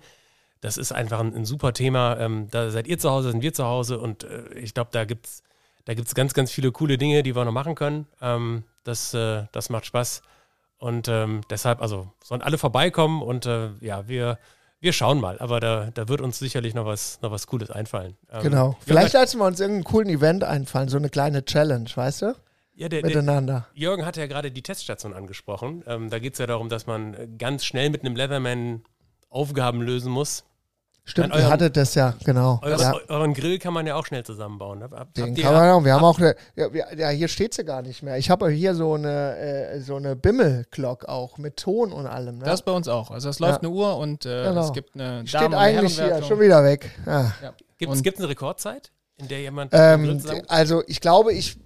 [0.61, 2.17] das ist einfach ein, ein super Thema.
[2.19, 5.05] Ähm, da seid ihr zu Hause, sind wir zu Hause und äh, ich glaube, da
[5.05, 5.43] gibt es
[5.89, 8.05] da gibt's ganz, ganz viele coole Dinge, die wir noch machen können.
[8.21, 10.21] Ähm, das, äh, das macht Spaß.
[10.77, 14.37] Und ähm, deshalb, also sollen alle vorbeikommen und äh, ja, wir,
[14.79, 15.39] wir schauen mal.
[15.39, 18.15] Aber da, da wird uns sicherlich noch was, noch was Cooles einfallen.
[18.31, 18.77] Ähm, genau.
[18.81, 22.35] Vielleicht lassen wir uns irgendeinen coolen Event einfallen, so eine kleine Challenge, weißt du?
[22.75, 23.67] Ja, der, miteinander.
[23.73, 25.83] Der Jürgen hatte ja gerade die Teststation angesprochen.
[25.87, 28.83] Ähm, da geht es ja darum, dass man ganz schnell mit einem Leatherman
[29.29, 30.45] Aufgaben lösen muss.
[31.09, 32.59] Stimmt, ihr hattet das ja, genau.
[32.61, 32.93] Eure, ja.
[33.07, 34.83] Euren Grill kann man ja auch schnell zusammenbauen.
[34.83, 35.83] Hab, Den kann man auch.
[35.83, 38.17] Wir haben auch eine, ja, hier steht sie gar nicht mehr.
[38.17, 42.37] Ich habe hier so eine, äh, so eine Bimmel-Glock auch mit Ton und allem.
[42.37, 42.45] Ne?
[42.45, 43.09] Das bei uns auch.
[43.09, 43.69] Also es läuft ja.
[43.69, 44.61] eine Uhr und äh, genau.
[44.61, 46.91] es gibt eine Steht eigentlich hier, schon wieder weg.
[47.07, 47.33] Ja.
[47.79, 51.57] Gibt es eine Rekordzeit, in der jemand ähm, Also ich glaube, ich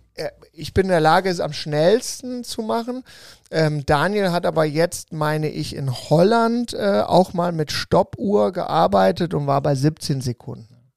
[0.51, 3.03] ich bin in der Lage, es am schnellsten zu machen.
[3.51, 9.33] Ähm, Daniel hat aber jetzt, meine ich, in Holland äh, auch mal mit Stoppuhr gearbeitet
[9.33, 10.91] und war bei 17 Sekunden.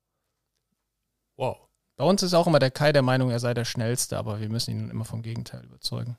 [1.37, 1.57] Wow.
[1.97, 4.51] Bei uns ist auch immer der Kai der Meinung, er sei der Schnellste, aber wir
[4.51, 6.17] müssen ihn immer vom Gegenteil überzeugen.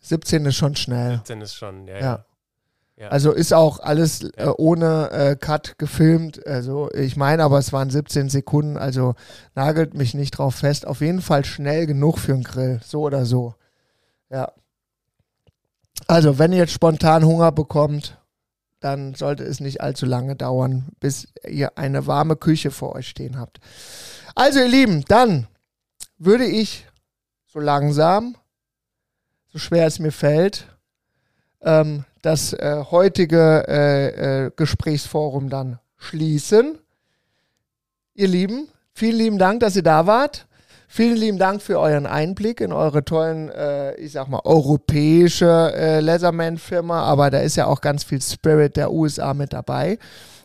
[0.00, 1.16] 17 ist schon schnell.
[1.16, 1.94] 17 ist schon, ja.
[1.94, 2.00] ja.
[2.00, 2.24] ja.
[2.96, 3.08] Ja.
[3.08, 6.46] Also ist auch alles äh, ohne äh, Cut gefilmt.
[6.46, 9.14] Also ich meine, aber es waren 17 Sekunden, also
[9.54, 10.86] nagelt mich nicht drauf fest.
[10.86, 13.54] Auf jeden Fall schnell genug für einen Grill, so oder so.
[14.30, 14.52] Ja.
[16.06, 18.18] Also, wenn ihr jetzt spontan Hunger bekommt,
[18.80, 23.38] dann sollte es nicht allzu lange dauern, bis ihr eine warme Küche vor euch stehen
[23.38, 23.60] habt.
[24.34, 25.46] Also, ihr Lieben, dann
[26.18, 26.86] würde ich
[27.46, 28.36] so langsam,
[29.52, 30.66] so schwer es mir fällt,
[31.62, 36.78] ähm, das äh, heutige äh, äh, Gesprächsforum dann schließen.
[38.14, 40.46] Ihr Lieben, vielen lieben Dank, dass ihr da wart.
[40.88, 46.00] Vielen lieben Dank für euren Einblick in eure tollen, äh, ich sag mal, europäische äh,
[46.00, 49.98] Leatherman-Firma, aber da ist ja auch ganz viel Spirit der USA mit dabei.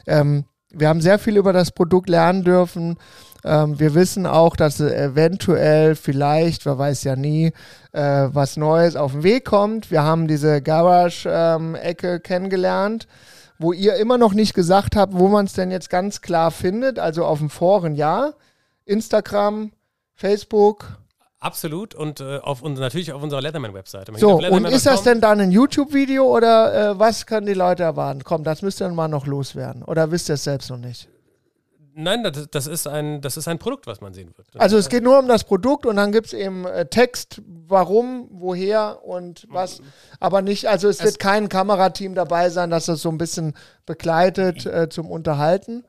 [0.07, 2.97] Ähm, wir haben sehr viel über das Produkt lernen dürfen.
[3.43, 7.53] Ähm, wir wissen auch, dass eventuell, vielleicht, wer weiß ja nie,
[7.91, 9.91] äh, was Neues auf den Weg kommt.
[9.91, 13.07] Wir haben diese Garage-Ecke ähm, kennengelernt,
[13.57, 16.99] wo ihr immer noch nicht gesagt habt, wo man es denn jetzt ganz klar findet.
[16.99, 18.33] Also auf dem Foren ja.
[18.85, 19.71] Instagram,
[20.15, 20.99] Facebook,
[21.41, 24.11] Absolut und äh, auf und natürlich auf unserer Letterman-Webseite.
[24.17, 27.83] So, Letterman und ist das denn dann ein YouTube-Video oder äh, was können die Leute
[27.83, 28.25] erwarten?
[28.25, 29.83] Komm, das müsst ihr mal noch loswerden.
[29.83, 31.07] Oder wisst ihr es selbst noch nicht?
[31.95, 34.47] Nein, das, das, ist ein, das ist ein Produkt, was man sehen wird.
[34.57, 38.27] Also es geht nur um das Produkt und dann gibt es eben äh, Text, warum,
[38.31, 39.81] woher und was.
[40.19, 43.53] Aber nicht, also es, es wird kein Kamerateam dabei sein, das das so ein bisschen
[43.85, 45.83] begleitet äh, zum Unterhalten.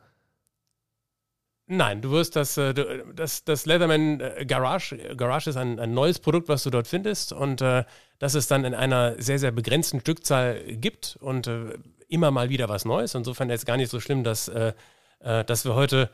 [1.73, 2.75] Nein, du wirst das, äh,
[3.15, 7.33] das, das Leatherman äh, Garage, Garage ist ein, ein neues Produkt, was du dort findest
[7.33, 7.85] und äh,
[8.19, 11.79] das es dann in einer sehr, sehr begrenzten Stückzahl gibt und äh,
[12.09, 13.15] immer mal wieder was Neues.
[13.15, 14.73] Insofern ist es gar nicht so schlimm, dass äh,
[15.21, 16.11] äh, dass wir heute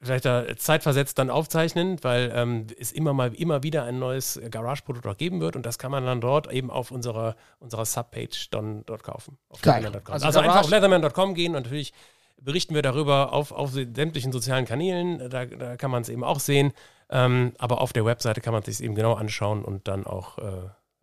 [0.00, 5.06] vielleicht da zeitversetzt dann aufzeichnen, weil ähm, es immer mal immer wieder ein neues Garage-Produkt
[5.06, 8.84] auch geben wird und das kann man dann dort eben auf unserer, unserer Subpage dann
[8.86, 9.38] dort kaufen.
[9.62, 9.90] Geil.
[10.04, 11.92] Also, also einfach auf leatherman.com gehen und natürlich
[12.40, 16.38] berichten wir darüber auf, auf sämtlichen sozialen Kanälen, da, da kann man es eben auch
[16.38, 16.72] sehen,
[17.10, 20.38] ähm, aber auf der Webseite kann man es sich eben genau anschauen und dann auch,
[20.38, 20.42] äh,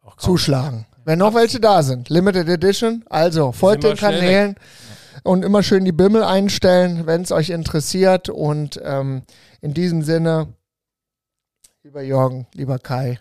[0.03, 0.19] auch kaufen.
[0.19, 0.85] Zuschlagen.
[1.03, 2.07] Wenn noch welche da sind.
[2.07, 4.55] Limited Edition, also folgt den Kanälen.
[4.55, 4.61] Weg
[5.23, 8.29] und immer schön die Bimmel einstellen, wenn es euch interessiert.
[8.29, 9.23] Und ähm,
[9.61, 10.53] in diesem Sinne,
[11.83, 13.19] lieber Jürgen, lieber Kai,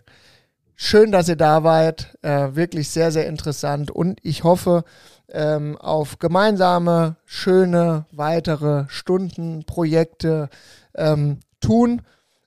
[0.75, 2.17] schön, dass ihr da wart.
[2.23, 3.91] Äh, wirklich sehr, sehr interessant.
[3.91, 4.85] Und ich hoffe
[5.31, 10.49] ähm, auf gemeinsame, schöne, weitere Stunden, Projekte
[10.95, 12.03] ähm, tun.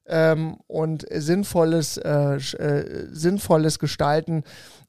[0.10, 4.44] Ähm, und sinnvolles, äh, äh, sinnvolles Gestalten.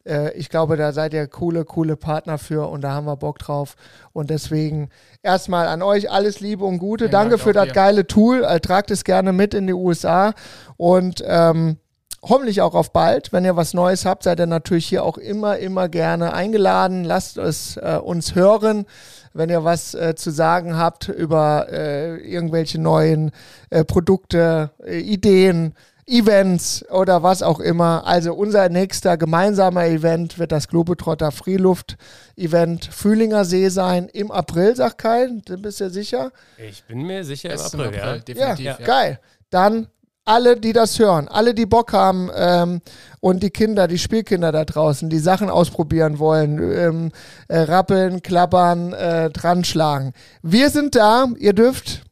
[0.09, 3.39] Äh, ich glaube, da seid ihr coole, coole Partner für und da haben wir Bock
[3.39, 3.77] drauf.
[4.13, 4.89] Und deswegen
[5.23, 7.07] erstmal an euch alles Liebe und Gute.
[7.07, 7.73] Ja, Danke für das dir.
[7.73, 8.45] geile Tool.
[8.45, 10.33] Äh, tragt es gerne mit in die USA
[10.77, 11.79] und ähm,
[12.23, 13.33] hoffentlich auch auf bald.
[13.33, 17.05] Wenn ihr was Neues habt, seid ihr natürlich hier auch immer, immer gerne eingeladen.
[17.05, 18.87] Lasst es äh, uns hören.
[19.33, 23.31] Wenn ihr was äh, zu sagen habt über äh, irgendwelche neuen
[23.71, 25.75] äh, Produkte, äh, Ideen,
[26.09, 28.07] Events oder was auch immer.
[28.07, 34.99] Also unser nächster gemeinsamer Event wird das Globetrotter Freeluft-Event Fühlinger See sein im April, sagt
[34.99, 35.29] Kai.
[35.59, 36.33] Bist du sicher?
[36.57, 38.19] Ich bin mir sicher im April, April, ja.
[38.19, 38.65] Definitiv.
[38.65, 39.21] Ja, ja, geil.
[39.51, 39.89] Dann
[40.29, 42.81] alle, die das hören, alle, die Bock haben ähm,
[43.21, 47.13] und die Kinder, die Spielkinder da draußen, die Sachen ausprobieren wollen, ähm,
[47.49, 50.13] äh, rappeln, klappern, äh, dran schlagen.
[50.43, 51.27] Wir sind da.
[51.39, 52.03] Ihr dürft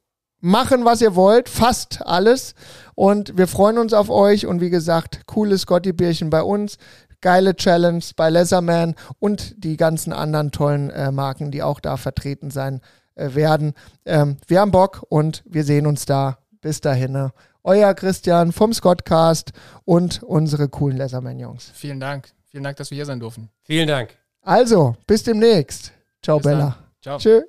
[0.41, 2.55] machen, was ihr wollt, fast alles.
[2.95, 4.47] Und wir freuen uns auf euch.
[4.47, 6.79] Und wie gesagt, cooles Scotty-Bierchen bei uns,
[7.21, 12.51] geile Challenge bei Leatherman und die ganzen anderen tollen äh, Marken, die auch da vertreten
[12.51, 12.81] sein
[13.15, 13.75] äh, werden.
[14.07, 16.39] Ähm, wir haben Bock und wir sehen uns da.
[16.63, 17.31] Bis dahin.
[17.67, 19.53] Euer Christian vom Scottcast
[19.85, 21.73] und unsere coolen Leatherman-Jungs.
[21.75, 22.29] Vielen Dank.
[22.47, 23.51] Vielen Dank, dass wir hier sein durften.
[23.65, 24.17] Vielen Dank.
[24.41, 25.93] Also, bis demnächst.
[26.23, 26.59] Ciao, Bis dann.
[26.59, 26.77] Bella.
[27.03, 27.19] Ciao.
[27.19, 27.43] Tschö.